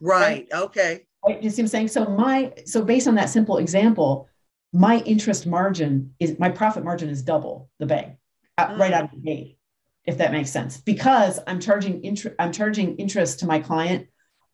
Right. 0.00 0.20
right? 0.20 0.48
Okay. 0.52 1.06
Right? 1.26 1.42
You 1.42 1.50
see 1.50 1.62
what 1.62 1.66
I'm 1.66 1.68
saying? 1.68 1.88
So 1.88 2.04
my 2.06 2.52
so 2.64 2.84
based 2.84 3.08
on 3.08 3.16
that 3.16 3.30
simple 3.30 3.58
example, 3.58 4.28
my 4.72 4.98
interest 5.00 5.46
margin 5.46 6.14
is 6.20 6.38
my 6.38 6.50
profit 6.50 6.84
margin 6.84 7.08
is 7.08 7.22
double 7.22 7.68
the 7.78 7.86
bank 7.86 8.16
uh, 8.58 8.74
right 8.78 8.92
out 8.92 9.04
of 9.04 9.10
the 9.10 9.16
gate, 9.16 9.58
if 10.04 10.18
that 10.18 10.32
makes 10.32 10.50
sense. 10.50 10.76
Because 10.76 11.40
I'm 11.46 11.60
charging 11.60 12.02
interest, 12.02 12.36
I'm 12.38 12.52
charging 12.52 12.96
interest 12.96 13.40
to 13.40 13.46
my 13.46 13.58
client, 13.58 14.06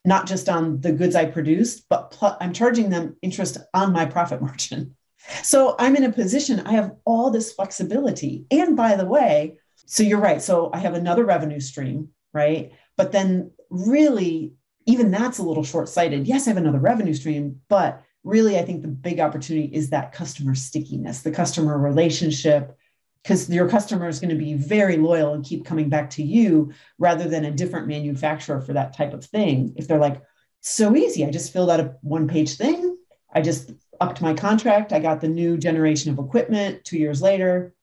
not 0.05 0.27
just 0.27 0.49
on 0.49 0.81
the 0.81 0.93
goods 0.93 1.15
I 1.17 1.27
produced, 1.27 1.87
but 1.91 2.13
pl- 2.13 2.37
I'm 2.41 2.53
charging 2.53 2.91
them 2.91 3.17
interest 3.23 3.59
on 3.75 3.93
my 3.93 4.07
profit 4.07 4.41
margin. 4.41 4.97
So 5.43 5.75
I'm 5.79 5.97
in 5.97 6.05
a 6.05 6.13
position, 6.13 6.61
I 6.61 6.73
have 6.73 6.93
all 7.05 7.31
this 7.31 7.53
flexibility. 7.53 8.47
And 8.51 8.77
by 8.77 8.97
the 8.97 9.07
way, 9.07 9.59
so 9.87 10.03
you're 10.03 10.21
right. 10.21 10.41
So 10.41 10.71
I 10.73 10.79
have 10.79 10.95
another 10.95 11.25
revenue 11.25 11.61
stream, 11.61 12.09
right? 12.33 12.73
But 12.97 13.13
then 13.13 13.51
really, 13.71 14.53
even 14.87 15.11
that's 15.11 15.39
a 15.39 15.43
little 15.43 15.65
short 15.65 15.89
sighted. 15.89 16.27
Yes, 16.27 16.47
I 16.47 16.51
have 16.51 16.57
another 16.57 16.79
revenue 16.79 17.15
stream, 17.15 17.61
but 17.69 18.03
really, 18.23 18.59
I 18.59 18.65
think 18.65 18.83
the 18.83 18.89
big 18.89 19.21
opportunity 19.21 19.67
is 19.75 19.91
that 19.91 20.13
customer 20.13 20.55
stickiness, 20.55 21.23
the 21.23 21.31
customer 21.31 21.79
relationship, 21.79 22.77
because 23.23 23.49
your 23.49 23.69
customer 23.69 24.09
is 24.09 24.21
going 24.21 24.31
to 24.31 24.37
be 24.37 24.55
very 24.55 24.97
loyal 24.97 25.33
and 25.33 25.45
keep 25.45 25.65
coming 25.65 25.89
back 25.89 26.11
to 26.11 26.23
you 26.23 26.73
rather 26.99 27.29
than 27.29 27.45
a 27.45 27.51
different 27.51 27.87
manufacturer 27.87 28.61
for 28.61 28.75
that 28.75 28.97
type 28.97 29.15
of 29.15 29.25
thing. 29.25 29.75
If 29.77 29.89
they're 29.89 29.99
like, 29.99 30.21
so 30.61 30.97
easy, 30.97 31.25
I 31.25 31.31
just 31.31 31.53
filled 31.53 31.71
out 31.71 31.81
a 31.81 31.97
one 32.01 32.29
page 32.29 32.57
thing, 32.57 32.97
I 33.33 33.43
just 33.43 33.73
upped 34.05 34.21
my 34.21 34.35
contract. 34.35 34.93
I 34.93 35.01
got 35.01 35.21
the 35.21 35.29
new 35.29 35.57
generation 35.57 36.12
of 36.12 36.19
equipment 36.19 36.85
two 36.85 36.99
years 36.99 37.23
later. 37.23 37.75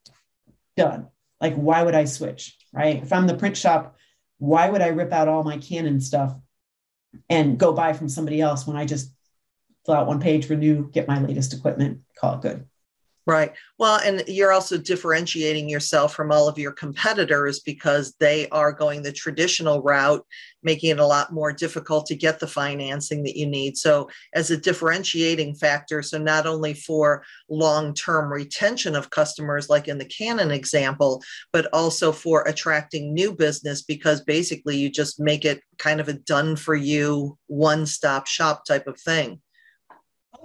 Done. 0.77 1.07
Like, 1.39 1.55
why 1.55 1.84
would 1.84 1.95
I 1.95 2.05
switch? 2.05 2.57
Right. 2.73 3.01
If 3.01 3.12
I'm 3.12 3.27
the 3.27 3.36
print 3.36 3.57
shop, 3.57 3.97
why 4.38 4.69
would 4.69 4.81
I 4.81 4.88
rip 4.88 5.12
out 5.12 5.27
all 5.27 5.43
my 5.43 5.57
Canon 5.57 5.99
stuff 5.99 6.36
and 7.29 7.57
go 7.57 7.73
buy 7.73 7.93
from 7.93 8.07
somebody 8.07 8.39
else 8.39 8.65
when 8.65 8.77
I 8.77 8.86
just 8.86 9.13
fill 9.86 9.95
out 9.95 10.07
one 10.07 10.21
page, 10.21 10.49
renew, 10.49 10.89
get 10.89 11.07
my 11.07 11.19
latest 11.19 11.53
equipment, 11.53 12.01
call 12.17 12.36
it 12.36 12.41
good? 12.41 12.65
Right. 13.27 13.53
Well, 13.77 13.99
and 14.03 14.23
you're 14.27 14.51
also 14.51 14.77
differentiating 14.77 15.69
yourself 15.69 16.15
from 16.15 16.31
all 16.31 16.47
of 16.47 16.57
your 16.57 16.71
competitors 16.71 17.60
because 17.60 18.15
they 18.19 18.49
are 18.49 18.71
going 18.71 19.03
the 19.03 19.12
traditional 19.12 19.84
route, 19.84 20.25
making 20.63 20.89
it 20.89 20.99
a 20.99 21.05
lot 21.05 21.31
more 21.31 21.53
difficult 21.53 22.07
to 22.07 22.15
get 22.15 22.39
the 22.39 22.47
financing 22.47 23.21
that 23.23 23.38
you 23.38 23.45
need. 23.45 23.77
So, 23.77 24.10
as 24.34 24.49
a 24.49 24.57
differentiating 24.57 25.53
factor, 25.53 26.01
so 26.01 26.17
not 26.17 26.47
only 26.47 26.73
for 26.73 27.23
long 27.47 27.93
term 27.93 28.34
retention 28.34 28.95
of 28.95 29.12
customers, 29.12 29.69
like 29.69 29.88
in 29.88 29.99
the 29.99 30.05
Canon 30.05 30.49
example, 30.49 31.21
but 31.53 31.67
also 31.73 32.12
for 32.12 32.41
attracting 32.47 33.13
new 33.13 33.31
business 33.34 33.84
because 33.84 34.21
basically 34.21 34.77
you 34.77 34.89
just 34.89 35.19
make 35.19 35.45
it 35.45 35.62
kind 35.77 36.01
of 36.01 36.07
a 36.07 36.13
done 36.13 36.55
for 36.55 36.73
you, 36.73 37.38
one 37.45 37.86
stop 37.86 38.25
shop 38.25 38.65
type 38.65 38.88
of 38.88 38.99
thing. 38.99 39.39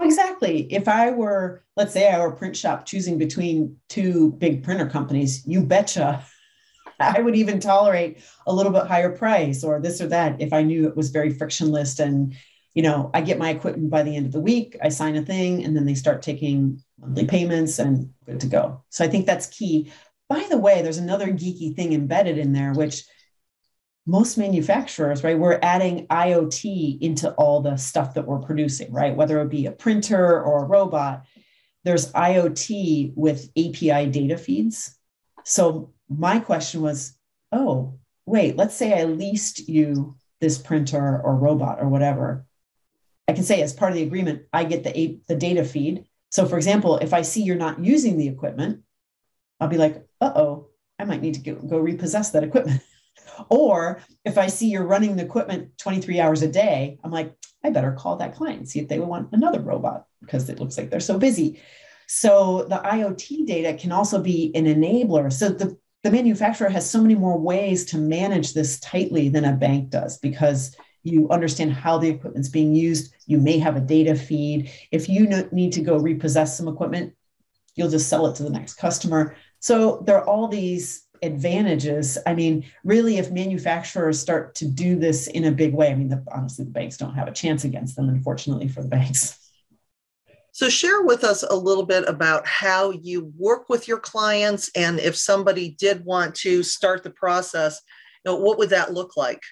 Exactly. 0.01 0.73
If 0.73 0.89
I 0.89 1.11
were, 1.11 1.65
let's 1.77 1.93
say, 1.93 2.09
I 2.09 2.19
were 2.19 2.33
a 2.33 2.37
print 2.37 2.57
shop 2.57 2.87
choosing 2.87 3.19
between 3.19 3.77
two 3.89 4.33
big 4.33 4.63
printer 4.63 4.87
companies, 4.87 5.47
you 5.47 5.63
betcha 5.63 6.25
I 7.01 7.21
would 7.21 7.37
even 7.37 7.61
tolerate 7.61 8.21
a 8.47 8.55
little 8.55 8.73
bit 8.73 8.87
higher 8.87 9.11
price 9.11 9.63
or 9.65 9.81
this 9.81 10.01
or 10.01 10.09
that 10.09 10.41
if 10.41 10.53
I 10.53 10.63
knew 10.63 10.89
it 10.89 10.97
was 10.97 11.11
very 11.11 11.31
frictionless 11.31 11.99
and 11.99 12.35
you 12.75 12.83
know, 12.83 13.11
I 13.15 13.23
get 13.23 13.39
my 13.39 13.51
equipment 13.51 13.91
by 13.91 14.03
the 14.03 14.15
end 14.15 14.27
of 14.27 14.33
the 14.33 14.41
week, 14.41 14.77
I 14.83 14.91
sign 14.91 15.17
a 15.17 15.23
thing, 15.23 15.65
and 15.65 15.75
then 15.75 15.87
they 15.87 15.95
start 15.95 16.21
taking 16.21 16.83
monthly 17.01 17.25
payments 17.27 17.79
and 17.79 18.11
good 18.27 18.39
to 18.41 18.47
go. 18.47 18.83
So 18.91 19.03
I 19.03 19.09
think 19.09 19.25
that's 19.25 19.47
key. 19.47 19.91
By 20.29 20.47
the 20.51 20.59
way, 20.59 20.83
there's 20.83 20.99
another 20.99 21.29
geeky 21.29 21.75
thing 21.75 21.95
embedded 21.95 22.37
in 22.37 22.53
there, 22.53 22.75
which 22.75 23.05
most 24.07 24.38
manufacturers, 24.38 25.25
right, 25.25 25.38
we're 25.38 25.59
adding 25.62 26.07
IoT 26.07 27.01
into 27.01 27.33
all 27.33 27.61
the 27.61 27.77
stuff 27.77 28.14
that 28.14 28.27
we're 28.27 28.38
producing, 28.38 28.92
right? 28.92 29.16
Whether 29.16 29.40
it 29.40 29.51
be 29.51 29.66
a 29.66 29.73
printer 29.73 30.42
or 30.42 30.64
a 30.64 30.66
robot, 30.66 31.27
there's 31.85 32.12
IoT 32.12 33.14
with 33.16 33.51
API 33.57 34.07
data 34.11 34.38
feeds. 34.38 34.97
So 35.45 35.92
my 36.09 36.38
question 36.38 36.83
was, 36.83 37.16
oh, 37.51 37.99
wait, 38.27 38.57
let's 38.57 38.77
say 38.77 38.99
I 38.99 39.05
leased 39.05 39.69
you 39.69 40.16
this 40.40 40.59
printer 40.59 41.21
or 41.21 41.35
robot 41.35 41.79
or 41.81 41.88
whatever. 41.88 42.47
I 43.29 43.33
can 43.33 43.45
say 43.45 43.61
as 43.62 43.73
part 43.73 43.90
of 43.90 43.97
the 43.97 44.05
agreement, 44.05 44.42
I 44.53 44.64
get 44.64 44.85
the, 44.85 45.21
the 45.27 45.35
data 45.35 45.64
feed. 45.64 46.05
So, 46.31 46.47
for 46.47 46.57
example, 46.57 46.99
if 46.99 47.12
I 47.12 47.23
see 47.23 47.42
you're 47.42 47.57
not 47.57 47.81
using 47.81 48.19
the 48.19 48.29
equipment, 48.29 48.83
I'll 49.59 49.69
be 49.69 49.79
like, 49.79 50.07
uh 50.21 50.33
oh, 50.37 50.69
I 50.99 51.05
might 51.05 51.23
need 51.23 51.35
to 51.35 51.40
go, 51.40 51.55
go 51.55 51.79
repossess 51.79 52.31
that 52.31 52.45
equipment. 52.45 52.83
Or 53.49 54.03
if 54.25 54.39
I 54.39 54.47
see 54.47 54.69
you're 54.69 54.87
running 54.87 55.17
the 55.17 55.25
equipment 55.25 55.77
23 55.79 56.21
hours 56.21 56.43
a 56.43 56.49
day, 56.49 56.99
I'm 57.05 57.11
like, 57.11 57.35
I 57.65 57.71
better 57.71 57.93
call 57.93 58.17
that 58.17 58.35
client 58.35 58.69
see 58.69 58.79
if 58.79 58.89
they 58.89 58.99
want 58.99 59.31
another 59.33 59.61
robot 59.61 60.07
because 60.21 60.49
it 60.49 60.61
looks 60.61 60.79
like 60.79 60.91
they're 60.91 61.01
so 61.01 61.19
busy. 61.19 61.61
So 62.07 62.67
the 62.69 62.77
IoT 62.77 63.47
data 63.47 63.77
can 63.77 63.93
also 63.93 64.23
be 64.23 64.53
an 64.55 64.67
enabler. 64.67 65.33
So 65.33 65.49
the, 65.49 65.77
the 66.03 66.11
manufacturer 66.11 66.69
has 66.69 66.89
so 66.89 67.03
many 67.03 67.17
more 67.17 67.39
ways 67.39 67.85
to 67.87 67.99
manage 67.99 68.55
this 68.55 68.79
tightly 68.81 69.29
than 69.29 69.45
a 69.45 69.53
bank 69.53 69.91
does 69.91 70.19
because 70.19 70.77
you 71.03 71.29
understand 71.31 71.73
how 71.73 71.99
the 71.99 72.09
equipment's 72.09 72.49
being 72.49 72.75
used. 72.75 73.15
You 73.27 73.39
may 73.39 73.59
have 73.59 73.77
a 73.77 73.81
data 73.81 74.15
feed. 74.15 74.71
If 74.93 75.09
you 75.09 75.27
need 75.53 75.73
to 75.73 75.81
go 75.81 75.97
repossess 75.97 76.57
some 76.57 76.69
equipment, 76.69 77.15
you'll 77.75 77.91
just 77.91 78.09
sell 78.09 78.27
it 78.27 78.37
to 78.37 78.43
the 78.43 78.51
next 78.51 78.75
customer. 78.75 79.37
So 79.59 80.03
there 80.07 80.19
are 80.19 80.27
all 80.27 80.49
these 80.49 81.06
advantages. 81.23 82.19
I 82.27 82.35
mean, 82.35 82.65
really, 82.85 83.19
if 83.19 83.31
manufacturers 83.31 84.21
start 84.21 84.55
to 84.57 84.67
do 84.67 84.97
this 84.97 85.27
in 85.27 85.45
a 85.45 85.53
big 85.53 85.75
way, 85.75 85.91
I 85.91 85.95
mean, 85.95 86.09
the, 86.09 86.25
honestly, 86.33 86.65
the 86.65 86.71
banks 86.71 86.97
don't 86.97 87.15
have 87.15 87.29
a 87.29 87.33
chance 87.33 87.65
against 87.65 87.97
them, 87.97 88.09
unfortunately, 88.09 88.69
for 88.69 88.83
the 88.83 88.89
banks. 88.89 89.39
So, 90.53 90.69
share 90.71 91.03
with 91.03 91.23
us 91.23 91.43
a 91.43 91.55
little 91.55 91.85
bit 91.85 92.09
about 92.09 92.47
how 92.47 92.91
you 92.91 93.33
work 93.37 93.69
with 93.69 93.87
your 93.87 93.99
clients, 93.99 94.71
and 94.75 94.99
if 94.99 95.15
somebody 95.17 95.77
did 95.79 96.05
want 96.05 96.35
to 96.37 96.63
start 96.63 97.03
the 97.03 97.11
process, 97.11 97.81
you 98.25 98.33
know, 98.33 98.39
what 98.39 98.59
would 98.59 98.71
that 98.71 98.95
look 98.95 99.17
like? 99.17 99.43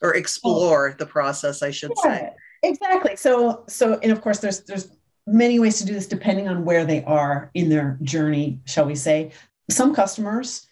Or 0.00 0.14
explore 0.14 0.94
the 0.98 1.06
process, 1.06 1.62
I 1.62 1.70
should 1.70 1.92
yeah, 2.04 2.18
say. 2.18 2.30
Exactly. 2.62 3.16
So, 3.16 3.64
so, 3.68 3.98
and 4.02 4.12
of 4.12 4.20
course, 4.20 4.38
there's 4.38 4.60
there's 4.60 4.88
many 5.26 5.58
ways 5.58 5.78
to 5.78 5.86
do 5.86 5.92
this 5.92 6.06
depending 6.06 6.48
on 6.48 6.64
where 6.64 6.84
they 6.84 7.04
are 7.04 7.50
in 7.54 7.68
their 7.68 7.98
journey, 8.02 8.60
shall 8.64 8.86
we 8.86 8.94
say. 8.94 9.32
Some 9.72 9.94
customers 9.94 10.66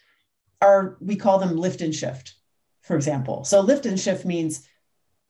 are, 0.61 0.97
we 1.01 1.17
call 1.17 1.39
them 1.39 1.57
lift 1.57 1.81
and 1.81 1.95
shift, 1.95 2.35
for 2.83 2.97
example. 2.97 3.45
So 3.45 3.61
lift 3.61 3.87
and 3.87 3.99
shift 3.99 4.25
means, 4.25 4.67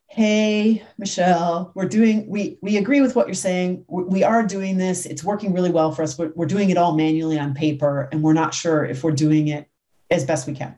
hey, 0.09 0.83
Michelle, 0.99 1.71
we're 1.77 1.89
doing, 1.89 2.27
we, 2.27 2.59
we 2.63 2.79
agree 2.79 3.01
with 3.01 3.15
what 3.15 3.29
you're 3.29 3.35
saying. 3.35 3.85
We 3.87 4.25
are 4.25 4.45
doing 4.45 4.77
this. 4.77 5.07
It's 5.07 5.23
working 5.23 5.53
really 5.53 5.71
well 5.71 5.93
for 5.93 6.03
us. 6.03 6.19
We're, 6.19 6.33
we're 6.35 6.47
doing 6.47 6.71
it 6.71 6.77
all 6.77 6.97
manually 6.97 7.39
on 7.39 7.55
paper, 7.55 8.09
and 8.11 8.23
we're 8.23 8.33
not 8.33 8.53
sure 8.53 8.85
if 8.85 9.05
we're 9.05 9.13
doing 9.13 9.49
it 9.49 9.69
as 10.11 10.25
best 10.25 10.49
we 10.49 10.55
can. 10.55 10.75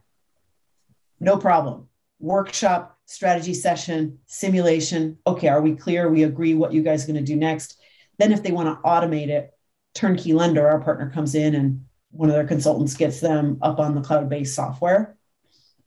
No 1.18 1.38
problem. 1.38 1.88
Workshop, 2.20 2.98
strategy 3.06 3.54
session, 3.54 4.18
simulation. 4.26 5.16
Okay, 5.26 5.48
are 5.48 5.62
we 5.62 5.76
clear? 5.76 6.10
We 6.10 6.24
agree 6.24 6.52
what 6.52 6.74
you 6.74 6.82
guys 6.82 7.04
are 7.04 7.12
going 7.12 7.24
to 7.24 7.32
do 7.32 7.36
next. 7.36 7.80
Then, 8.18 8.32
if 8.32 8.42
they 8.42 8.52
want 8.52 8.68
to 8.68 8.86
automate 8.86 9.28
it, 9.28 9.54
Turnkey 9.94 10.34
Lender, 10.34 10.68
our 10.68 10.80
partner, 10.80 11.10
comes 11.10 11.34
in 11.34 11.54
and 11.54 11.86
one 12.12 12.28
of 12.28 12.34
their 12.34 12.46
consultants 12.46 12.94
gets 12.94 13.20
them 13.20 13.58
up 13.62 13.80
on 13.80 13.94
the 13.94 14.02
cloud 14.02 14.28
based 14.28 14.54
software. 14.54 15.16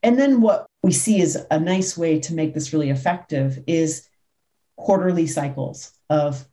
And 0.03 0.19
then, 0.19 0.41
what 0.41 0.67
we 0.83 0.91
see 0.91 1.19
is 1.19 1.37
a 1.49 1.59
nice 1.59 1.97
way 1.97 2.19
to 2.19 2.33
make 2.33 2.53
this 2.53 2.73
really 2.73 2.89
effective 2.89 3.63
is 3.65 4.07
quarterly 4.75 5.25
cycles 5.25 5.93
of 6.09 6.45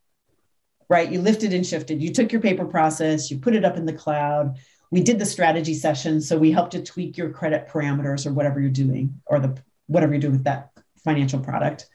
right 0.89 1.11
you 1.11 1.21
lifted 1.21 1.53
and 1.53 1.67
shifted. 1.67 2.03
You 2.03 2.13
took 2.13 2.33
your 2.33 2.41
paper 2.41 2.65
process 2.65 3.31
you 3.31 3.39
put 3.39 3.55
it 3.55 3.65
up 3.65 3.77
in 3.77 3.85
the 3.85 3.93
cloud. 3.93 4.59
We 4.91 5.03
did 5.03 5.19
the 5.19 5.27
strategy 5.27 5.75
session 5.75 6.21
so 6.21 6.39
we 6.39 6.53
helped 6.53 6.73
to 6.73 6.83
tweak 6.83 7.17
your 7.17 7.31
credit 7.31 7.69
parameters 7.69 8.27
or 8.27 8.33
whatever 8.33 8.61
you're 8.61 8.71
doing 8.71 9.21
or 9.27 9.41
the 9.41 9.59
whatever 9.87 10.13
you're 10.13 10.21
doing 10.21 10.35
with 10.35 10.45
that 10.45 10.71
financial 11.05 11.41
product. 11.41 11.89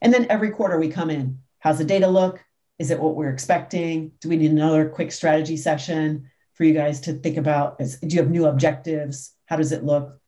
And 0.00 0.14
then 0.14 0.26
every 0.30 0.50
quarter 0.50 0.78
we 0.78 0.88
come 0.88 1.10
in. 1.10 1.40
How's 1.58 1.78
the 1.78 1.84
data 1.84 2.06
look? 2.06 2.44
Is 2.78 2.90
it 2.90 3.00
what 3.00 3.16
we're 3.16 3.30
expecting? 3.30 4.12
Do 4.20 4.28
we 4.28 4.36
need 4.36 4.50
another 4.50 4.88
quick 4.88 5.10
strategy 5.10 5.56
session 5.56 6.30
for 6.56 6.64
you 6.64 6.74
guys 6.74 7.00
to 7.02 7.12
think 7.12 7.36
about 7.36 7.80
is, 7.80 7.98
do 8.00 8.14
you 8.14 8.22
have 8.22 8.30
new 8.30 8.46
objectives? 8.46 9.32
How 9.44 9.56
does 9.56 9.72
it 9.72 9.84
look? 9.84 10.18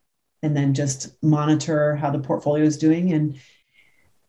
And 0.43 0.57
then 0.57 0.75
just 0.75 1.21
monitor 1.23 1.97
how 1.97 2.11
the 2.11 2.21
portfolio 2.21 2.64
is 2.64 2.79
doing. 2.79 3.12
And 3.12 3.41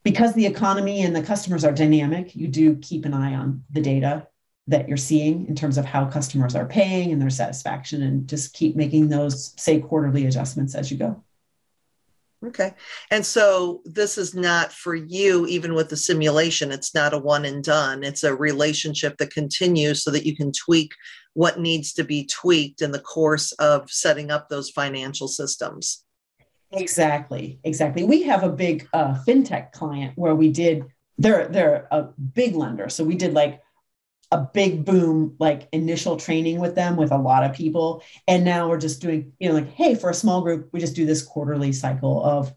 because 0.03 0.33
the 0.33 0.45
economy 0.45 1.01
and 1.01 1.15
the 1.15 1.21
customers 1.21 1.63
are 1.63 1.71
dynamic 1.71 2.35
you 2.35 2.47
do 2.47 2.75
keep 2.77 3.05
an 3.05 3.13
eye 3.13 3.35
on 3.35 3.63
the 3.69 3.81
data 3.81 4.27
that 4.67 4.87
you're 4.87 4.97
seeing 4.97 5.47
in 5.47 5.55
terms 5.55 5.77
of 5.77 5.85
how 5.85 6.05
customers 6.05 6.55
are 6.55 6.65
paying 6.65 7.11
and 7.11 7.21
their 7.21 7.29
satisfaction 7.29 8.03
and 8.03 8.27
just 8.27 8.53
keep 8.53 8.75
making 8.75 9.09
those 9.09 9.53
say 9.61 9.79
quarterly 9.79 10.25
adjustments 10.25 10.75
as 10.75 10.91
you 10.91 10.97
go 10.97 11.23
okay. 12.45 12.73
And 13.11 13.25
so 13.25 13.81
this 13.85 14.17
is 14.17 14.33
not 14.33 14.71
for 14.71 14.95
you 14.95 15.45
even 15.47 15.73
with 15.73 15.89
the 15.89 15.97
simulation. 15.97 16.71
It's 16.71 16.93
not 16.93 17.13
a 17.13 17.17
one 17.17 17.45
and 17.45 17.63
done. 17.63 18.03
It's 18.03 18.23
a 18.23 18.35
relationship 18.35 19.17
that 19.17 19.33
continues 19.33 20.03
so 20.03 20.11
that 20.11 20.25
you 20.25 20.35
can 20.35 20.51
tweak 20.51 20.93
what 21.33 21.59
needs 21.59 21.93
to 21.93 22.03
be 22.03 22.25
tweaked 22.25 22.81
in 22.81 22.91
the 22.91 22.99
course 22.99 23.51
of 23.53 23.89
setting 23.89 24.31
up 24.31 24.49
those 24.49 24.69
financial 24.69 25.27
systems. 25.27 26.03
Exactly. 26.71 27.59
Exactly. 27.63 28.03
We 28.03 28.23
have 28.23 28.43
a 28.43 28.49
big 28.49 28.87
uh, 28.93 29.15
fintech 29.27 29.71
client 29.71 30.13
where 30.15 30.35
we 30.35 30.51
did 30.51 30.85
they're 31.17 31.47
they're 31.47 31.87
a 31.91 32.03
big 32.33 32.55
lender. 32.55 32.89
So 32.89 33.03
we 33.03 33.15
did 33.15 33.33
like 33.33 33.61
a 34.31 34.37
big 34.53 34.85
boom 34.85 35.35
like 35.39 35.67
initial 35.71 36.15
training 36.15 36.59
with 36.59 36.75
them 36.75 36.95
with 36.95 37.11
a 37.11 37.17
lot 37.17 37.43
of 37.43 37.55
people. 37.55 38.03
And 38.27 38.45
now 38.45 38.69
we're 38.69 38.79
just 38.79 39.01
doing 39.01 39.33
you 39.39 39.49
know 39.49 39.55
like 39.55 39.73
hey 39.73 39.95
for 39.95 40.09
a 40.09 40.13
small 40.13 40.41
group 40.41 40.69
we 40.71 40.79
just 40.79 40.95
do 40.95 41.05
this 41.05 41.23
quarterly 41.23 41.73
cycle 41.73 42.23
of 42.23 42.53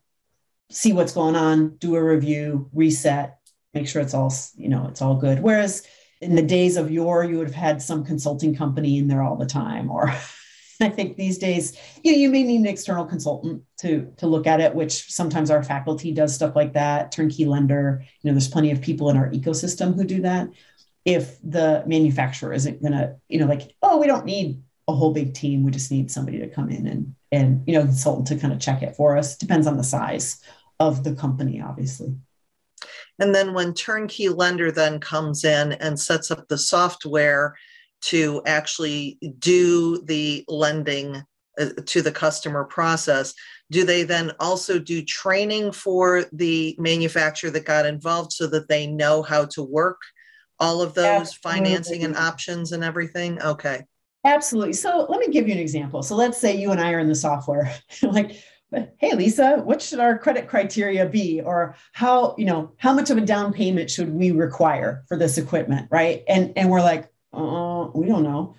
see 0.71 0.93
what's 0.93 1.13
going 1.13 1.37
on 1.37 1.77
do 1.77 1.97
a 1.97 2.03
review 2.03 2.69
reset 2.73 3.39
make 3.75 3.87
sure 3.87 4.03
it's 4.03 4.15
all 4.15 4.33
you 4.57 4.69
know 4.69 4.87
it's 4.89 5.03
all 5.03 5.17
good. 5.17 5.41
Whereas 5.41 5.87
in 6.21 6.37
the 6.37 6.43
days 6.43 6.77
of 6.77 6.91
yore 6.91 7.25
you 7.25 7.39
would 7.39 7.49
have 7.49 7.55
had 7.55 7.83
some 7.83 8.05
consulting 8.05 8.55
company 8.55 8.99
in 8.99 9.09
there 9.09 9.23
all 9.23 9.37
the 9.37 9.47
time. 9.47 9.91
Or 9.91 10.15
I 10.81 10.89
think 10.89 11.17
these 11.17 11.39
days, 11.39 11.79
you 12.03 12.13
know, 12.13 12.19
you 12.19 12.29
may 12.29 12.43
need 12.43 12.61
an 12.61 12.67
external 12.67 13.05
consultant 13.05 13.63
to 13.79 14.13
to 14.19 14.27
look 14.27 14.47
at 14.47 14.61
it, 14.61 14.75
which 14.75 15.11
sometimes 15.13 15.51
our 15.51 15.63
faculty 15.63 16.13
does 16.13 16.35
stuff 16.35 16.57
like 16.57 16.75
that. 16.75 17.13
Turnkey 17.13 17.45
lender, 17.45 18.05
you 18.21 18.31
know, 18.31 18.35
there's 18.35 18.49
plenty 18.49 18.71
of 18.73 18.81
people 18.81 19.09
in 19.09 19.17
our 19.17 19.31
ecosystem 19.31 19.95
who 19.95 20.05
do 20.05 20.23
that 20.23 20.49
if 21.05 21.39
the 21.43 21.83
manufacturer 21.87 22.53
isn't 22.53 22.81
going 22.81 22.93
to, 22.93 23.17
you 23.29 23.39
know, 23.39 23.47
like, 23.47 23.75
oh, 23.83 23.99
we 23.99 24.07
don't 24.07 24.25
need 24.25 24.63
a 24.89 24.95
whole 24.95 25.13
big 25.13 25.35
team. 25.35 25.65
We 25.65 25.71
just 25.71 25.91
need 25.91 26.11
somebody 26.11 26.39
to 26.39 26.49
come 26.49 26.71
in 26.71 26.87
and, 26.87 27.15
and, 27.31 27.63
you 27.67 27.75
know, 27.75 27.83
consultant 27.85 28.29
to 28.29 28.37
kind 28.37 28.53
of 28.53 28.61
check 28.61 28.83
it 28.83 28.97
for 28.97 29.17
us. 29.17 29.37
Depends 29.37 29.67
on 29.67 29.77
the 29.77 29.85
size 29.85 30.41
of 30.79 31.05
the 31.05 31.15
company, 31.15 31.61
obviously. 31.61 32.15
And 33.19 33.35
then 33.35 33.55
when 33.55 33.75
turnkey 33.75 34.29
lender 34.29 34.73
then 34.73 34.99
comes 34.99 35.45
in 35.45 35.73
and 35.73 35.99
sets 35.99 36.31
up 36.31 36.49
the 36.49 36.59
software 36.59 37.57
to 38.03 38.43
actually 38.47 39.19
do 39.39 40.03
the 40.05 40.45
lending 40.49 41.23
uh, 41.59 41.69
to 41.87 42.03
the 42.03 42.11
customer 42.11 42.65
process, 42.65 43.35
do 43.71 43.85
they 43.85 44.03
then 44.03 44.33
also 44.41 44.79
do 44.79 45.03
training 45.03 45.73
for 45.73 46.25
the 46.33 46.75
manufacturer 46.79 47.51
that 47.51 47.65
got 47.65 47.87
involved 47.87 48.33
so 48.33 48.47
that 48.47 48.69
they 48.69 48.87
know 48.87 49.23
how 49.23 49.45
to 49.47 49.63
work 49.63 50.01
all 50.63 50.81
of 50.81 50.95
those 50.95 51.05
Absolutely. 51.05 51.67
financing 51.67 52.05
and 52.05 52.17
options 52.17 52.73
and 52.73 52.85
everything? 52.85 53.43
Okay. 53.43 53.85
Absolutely. 54.25 54.73
So 54.75 55.07
let 55.09 55.19
me 55.19 55.29
give 55.33 55.49
you 55.49 55.53
an 55.53 55.61
example. 55.61 56.03
So 56.03 56.15
let's 56.15 56.39
say 56.39 56.57
you 56.57 56.71
and 56.71 56.81
I 56.81 56.93
are 56.93 57.01
in 57.01 57.09
the 57.09 57.15
software, 57.15 57.75
like, 58.03 58.37
hey 58.99 59.15
Lisa, 59.15 59.57
what 59.57 59.83
should 59.83 59.99
our 59.99 60.17
credit 60.17 60.49
criteria 60.49 61.05
be? 61.07 61.41
Or 61.41 61.75
how, 61.93 62.37
you 62.39 62.45
know, 62.45 62.73
how 62.77 62.95
much 62.95 63.11
of 63.11 63.19
a 63.19 63.23
down 63.23 63.53
payment 63.53 63.91
should 63.91 64.15
we 64.15 64.31
require 64.31 65.05
for 65.09 65.19
this 65.19 65.37
equipment? 65.37 65.89
Right. 65.91 66.23
And 66.29 66.53
and 66.57 66.71
we're 66.71 66.81
like, 66.81 67.11
uh, 67.33 67.89
we 67.95 68.07
don't 68.07 68.23
know. 68.23 68.55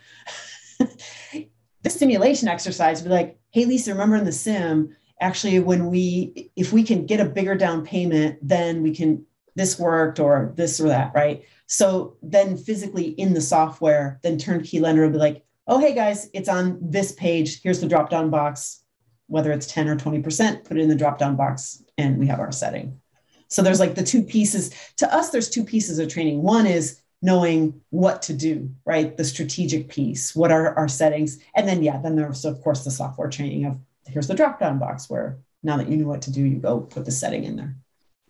the 0.79 1.89
simulation 1.89 2.49
exercise 2.49 3.01
would 3.01 3.09
be 3.09 3.15
like, 3.15 3.39
hey 3.51 3.63
Lisa, 3.65 3.93
remember 3.93 4.17
in 4.17 4.25
the 4.25 4.31
sim, 4.33 4.95
actually 5.21 5.59
when 5.59 5.87
we 5.87 6.51
if 6.57 6.73
we 6.73 6.83
can 6.83 7.05
get 7.05 7.21
a 7.21 7.25
bigger 7.25 7.55
down 7.55 7.85
payment, 7.85 8.37
then 8.41 8.83
we 8.83 8.93
can 8.93 9.25
this 9.55 9.79
worked 9.79 10.19
or 10.19 10.51
this 10.55 10.79
or 10.81 10.89
that, 10.89 11.13
right? 11.13 11.43
So 11.73 12.17
then 12.21 12.55
physically 12.55 13.05
in 13.05 13.33
the 13.33 13.41
software, 13.41 14.19
then 14.21 14.37
turnkey 14.37 14.79
lender 14.79 15.01
will 15.01 15.09
be 15.09 15.17
like, 15.17 15.43
oh, 15.65 15.79
hey 15.79 15.95
guys, 15.95 16.29
it's 16.31 16.47
on 16.47 16.77
this 16.79 17.13
page. 17.13 17.63
Here's 17.63 17.81
the 17.81 17.87
drop 17.87 18.11
down 18.11 18.29
box. 18.29 18.83
Whether 19.25 19.51
it's 19.51 19.65
10 19.65 19.87
or 19.87 19.95
20%, 19.95 20.65
put 20.65 20.77
it 20.77 20.81
in 20.81 20.87
the 20.87 20.95
drop 20.95 21.17
down 21.17 21.35
box 21.35 21.81
and 21.97 22.19
we 22.19 22.27
have 22.27 22.39
our 22.39 22.51
setting. 22.51 23.01
So 23.47 23.63
there's 23.63 23.79
like 23.79 23.95
the 23.95 24.03
two 24.03 24.21
pieces. 24.21 24.69
To 24.97 25.11
us, 25.11 25.31
there's 25.31 25.49
two 25.49 25.63
pieces 25.63 25.97
of 25.97 26.09
training. 26.09 26.43
One 26.43 26.67
is 26.67 27.01
knowing 27.23 27.81
what 27.89 28.21
to 28.23 28.33
do, 28.33 28.69
right? 28.85 29.17
The 29.17 29.23
strategic 29.23 29.89
piece, 29.89 30.35
what 30.35 30.51
are 30.51 30.77
our 30.77 30.87
settings? 30.87 31.39
And 31.55 31.67
then, 31.67 31.81
yeah, 31.81 31.97
then 31.97 32.15
there's, 32.15 32.45
of 32.45 32.61
course, 32.61 32.83
the 32.83 32.91
software 32.91 33.29
training 33.31 33.65
of 33.65 33.79
here's 34.05 34.27
the 34.27 34.35
drop 34.35 34.59
down 34.59 34.77
box 34.77 35.09
where 35.09 35.39
now 35.63 35.77
that 35.77 35.89
you 35.89 35.97
know 35.97 36.07
what 36.07 36.21
to 36.23 36.31
do, 36.31 36.45
you 36.45 36.57
go 36.57 36.81
put 36.81 37.05
the 37.05 37.11
setting 37.11 37.45
in 37.45 37.55
there. 37.55 37.75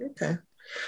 Okay. 0.01 0.37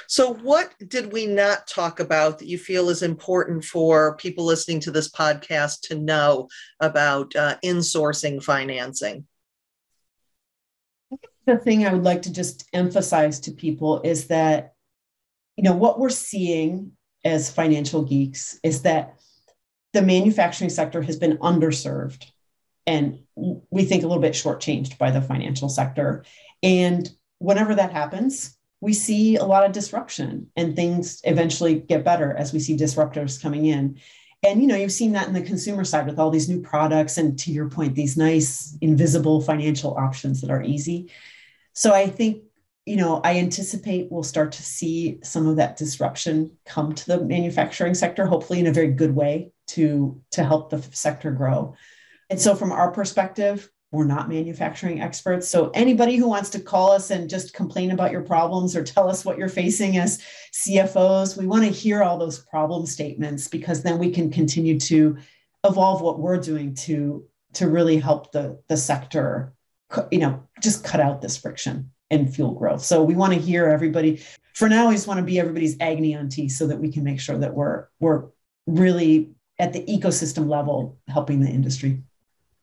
So, 0.07 0.33
what 0.33 0.73
did 0.88 1.11
we 1.11 1.25
not 1.25 1.67
talk 1.67 1.99
about 1.99 2.39
that 2.39 2.47
you 2.47 2.57
feel 2.57 2.89
is 2.89 3.03
important 3.03 3.63
for 3.63 4.15
people 4.17 4.45
listening 4.45 4.79
to 4.81 4.91
this 4.91 5.11
podcast 5.11 5.81
to 5.83 5.95
know 5.95 6.47
about 6.79 7.35
uh, 7.35 7.57
insourcing 7.63 8.43
financing? 8.43 9.25
The 11.45 11.57
thing 11.57 11.85
I 11.85 11.93
would 11.93 12.03
like 12.03 12.23
to 12.23 12.33
just 12.33 12.67
emphasize 12.73 13.39
to 13.41 13.51
people 13.51 14.01
is 14.01 14.27
that, 14.27 14.73
you 15.55 15.63
know, 15.63 15.75
what 15.75 15.99
we're 15.99 16.09
seeing 16.09 16.93
as 17.23 17.51
financial 17.51 18.03
geeks 18.03 18.59
is 18.63 18.81
that 18.83 19.19
the 19.93 20.01
manufacturing 20.01 20.69
sector 20.69 21.01
has 21.01 21.17
been 21.17 21.38
underserved 21.38 22.25
and 22.88 23.19
we 23.35 23.83
think 23.85 24.03
a 24.03 24.07
little 24.07 24.21
bit 24.21 24.33
shortchanged 24.33 24.97
by 24.97 25.11
the 25.11 25.21
financial 25.21 25.69
sector. 25.69 26.23
And 26.61 27.09
whenever 27.39 27.75
that 27.75 27.91
happens, 27.91 28.57
we 28.81 28.93
see 28.93 29.35
a 29.35 29.45
lot 29.45 29.65
of 29.65 29.71
disruption 29.71 30.47
and 30.55 30.75
things 30.75 31.21
eventually 31.23 31.79
get 31.79 32.03
better 32.03 32.35
as 32.35 32.53
we 32.53 32.59
see 32.59 32.77
disruptors 32.77 33.41
coming 33.41 33.65
in. 33.65 33.99
And 34.43 34.61
you 34.61 34.67
know 34.67 34.75
you've 34.75 34.91
seen 34.91 35.13
that 35.13 35.27
in 35.27 35.33
the 35.33 35.41
consumer 35.41 35.83
side 35.83 36.05
with 36.05 36.19
all 36.19 36.29
these 36.29 36.49
new 36.49 36.61
products 36.61 37.17
and 37.17 37.38
to 37.39 37.51
your 37.51 37.69
point 37.69 37.95
these 37.95 38.17
nice 38.17 38.77
invisible 38.81 39.41
financial 39.41 39.95
options 39.95 40.41
that 40.41 40.51
are 40.51 40.61
easy. 40.61 41.11
So 41.73 41.93
i 41.93 42.07
think 42.07 42.43
you 42.85 42.95
know 42.95 43.21
i 43.23 43.39
anticipate 43.39 44.11
we'll 44.11 44.21
start 44.23 44.51
to 44.51 44.63
see 44.63 45.19
some 45.23 45.47
of 45.47 45.55
that 45.55 45.77
disruption 45.77 46.55
come 46.65 46.93
to 46.93 47.05
the 47.07 47.21
manufacturing 47.21 47.95
sector 47.95 48.27
hopefully 48.27 48.59
in 48.59 48.67
a 48.67 48.73
very 48.73 48.91
good 48.91 49.15
way 49.15 49.51
to 49.67 50.21
to 50.31 50.43
help 50.43 50.69
the 50.69 50.81
sector 50.91 51.31
grow. 51.31 51.75
And 52.29 52.39
so 52.39 52.55
from 52.55 52.71
our 52.71 52.91
perspective 52.91 53.69
we're 53.95 54.05
not 54.05 54.29
manufacturing 54.29 55.01
experts. 55.01 55.47
So 55.47 55.71
anybody 55.73 56.17
who 56.17 56.27
wants 56.27 56.49
to 56.51 56.60
call 56.60 56.91
us 56.91 57.12
and 57.12 57.29
just 57.29 57.53
complain 57.53 57.91
about 57.91 58.12
your 58.12 58.21
problems 58.21 58.75
or 58.75 58.84
tell 58.84 59.10
us 59.10 59.25
what 59.25 59.38
you're 59.38 59.49
facing 59.49 59.97
as 59.97 60.21
CFOs, 60.53 61.38
we 61.38 61.47
want 61.47 61.63
to 61.63 61.69
hear 61.69 62.03
all 62.03 62.17
those 62.17 62.39
problem 62.39 62.86
statements 62.86 63.47
because 63.47 63.81
then 63.81 63.97
we 63.97 64.12
can 64.12 64.29
continue 64.29 64.79
to 64.81 65.17
evolve 65.63 66.01
what 66.01 66.19
we're 66.19 66.38
doing 66.38 66.75
to 66.75 67.25
to 67.53 67.69
really 67.69 67.97
help 67.97 68.31
the 68.31 68.62
the 68.67 68.77
sector 68.77 69.53
you 70.12 70.19
know 70.19 70.43
just 70.62 70.84
cut 70.84 70.99
out 70.99 71.21
this 71.21 71.38
friction 71.38 71.91
and 72.12 72.34
fuel 72.34 72.53
growth. 72.53 72.84
So 72.84 73.03
we 73.03 73.15
want 73.15 73.34
to 73.34 73.39
hear 73.39 73.65
everybody. 73.65 74.21
For 74.53 74.69
now, 74.69 74.89
we 74.89 74.95
just 74.95 75.08
want 75.08 75.19
to 75.19 75.25
be 75.25 75.39
everybody's 75.39 75.75
agony 75.79 76.13
auntie 76.13 76.49
so 76.49 76.67
that 76.67 76.79
we 76.79 76.91
can 76.91 77.03
make 77.03 77.19
sure 77.19 77.38
that 77.38 77.53
we're 77.53 77.88
we're 77.99 78.25
really 78.67 79.31
at 79.60 79.73
the 79.73 79.84
ecosystem 79.86 80.49
level 80.49 80.97
helping 81.08 81.39
the 81.39 81.49
industry. 81.49 82.03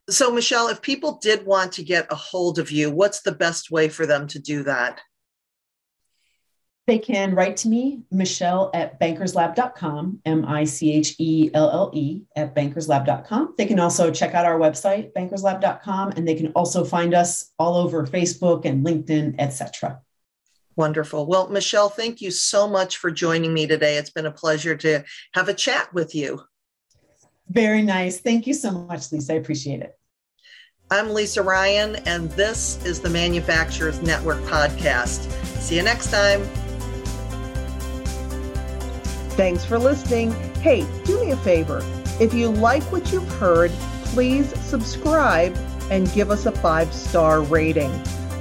So, 0.09 0.31
Michelle, 0.31 0.67
if 0.67 0.81
people 0.81 1.19
did 1.21 1.45
want 1.45 1.73
to 1.73 1.83
get 1.83 2.11
a 2.11 2.15
hold 2.15 2.59
of 2.59 2.71
you, 2.71 2.91
what's 2.91 3.21
the 3.21 3.31
best 3.31 3.71
way 3.71 3.87
for 3.87 4.05
them 4.05 4.27
to 4.27 4.39
do 4.39 4.63
that? 4.63 4.99
They 6.85 6.99
can 6.99 7.33
write 7.33 7.55
to 7.57 7.69
me, 7.69 8.01
Michelle 8.11 8.69
at 8.73 8.99
bankerslab.com, 8.99 10.19
M 10.25 10.45
I 10.45 10.65
C 10.65 10.91
H 10.91 11.15
E 11.17 11.49
L 11.53 11.71
L 11.71 11.91
E 11.93 12.23
at 12.35 12.53
bankerslab.com. 12.53 13.55
They 13.57 13.65
can 13.65 13.79
also 13.79 14.11
check 14.11 14.33
out 14.33 14.45
our 14.45 14.59
website, 14.59 15.13
bankerslab.com, 15.13 16.11
and 16.11 16.27
they 16.27 16.35
can 16.35 16.47
also 16.47 16.83
find 16.83 17.13
us 17.13 17.51
all 17.57 17.77
over 17.77 18.05
Facebook 18.05 18.65
and 18.65 18.85
LinkedIn, 18.85 19.35
etc. 19.39 20.01
Wonderful. 20.75 21.25
Well, 21.25 21.47
Michelle, 21.47 21.87
thank 21.87 22.19
you 22.19 22.31
so 22.31 22.67
much 22.67 22.97
for 22.97 23.11
joining 23.11 23.53
me 23.53 23.65
today. 23.65 23.95
It's 23.95 24.09
been 24.09 24.25
a 24.25 24.31
pleasure 24.31 24.75
to 24.75 25.05
have 25.33 25.47
a 25.47 25.53
chat 25.53 25.93
with 25.93 26.13
you. 26.13 26.41
Very 27.49 27.81
nice. 27.81 28.19
Thank 28.19 28.47
you 28.47 28.53
so 28.53 28.71
much, 28.71 29.11
Lisa. 29.11 29.33
I 29.33 29.35
appreciate 29.37 29.81
it. 29.81 29.97
I'm 30.91 31.09
Lisa 31.09 31.41
Ryan, 31.41 31.95
and 32.05 32.29
this 32.31 32.83
is 32.85 32.99
the 32.99 33.09
Manufacturers 33.09 34.01
Network 34.01 34.39
podcast. 34.43 35.31
See 35.57 35.75
you 35.75 35.83
next 35.83 36.11
time. 36.11 36.43
Thanks 39.35 39.65
for 39.65 39.79
listening. 39.79 40.31
Hey, 40.61 40.85
do 41.03 41.19
me 41.19 41.31
a 41.31 41.37
favor. 41.37 41.83
If 42.19 42.33
you 42.33 42.49
like 42.49 42.83
what 42.91 43.11
you've 43.11 43.27
heard, 43.33 43.71
please 44.05 44.47
subscribe 44.63 45.57
and 45.89 46.11
give 46.13 46.29
us 46.29 46.45
a 46.45 46.51
five 46.51 46.93
star 46.93 47.41
rating. 47.41 47.91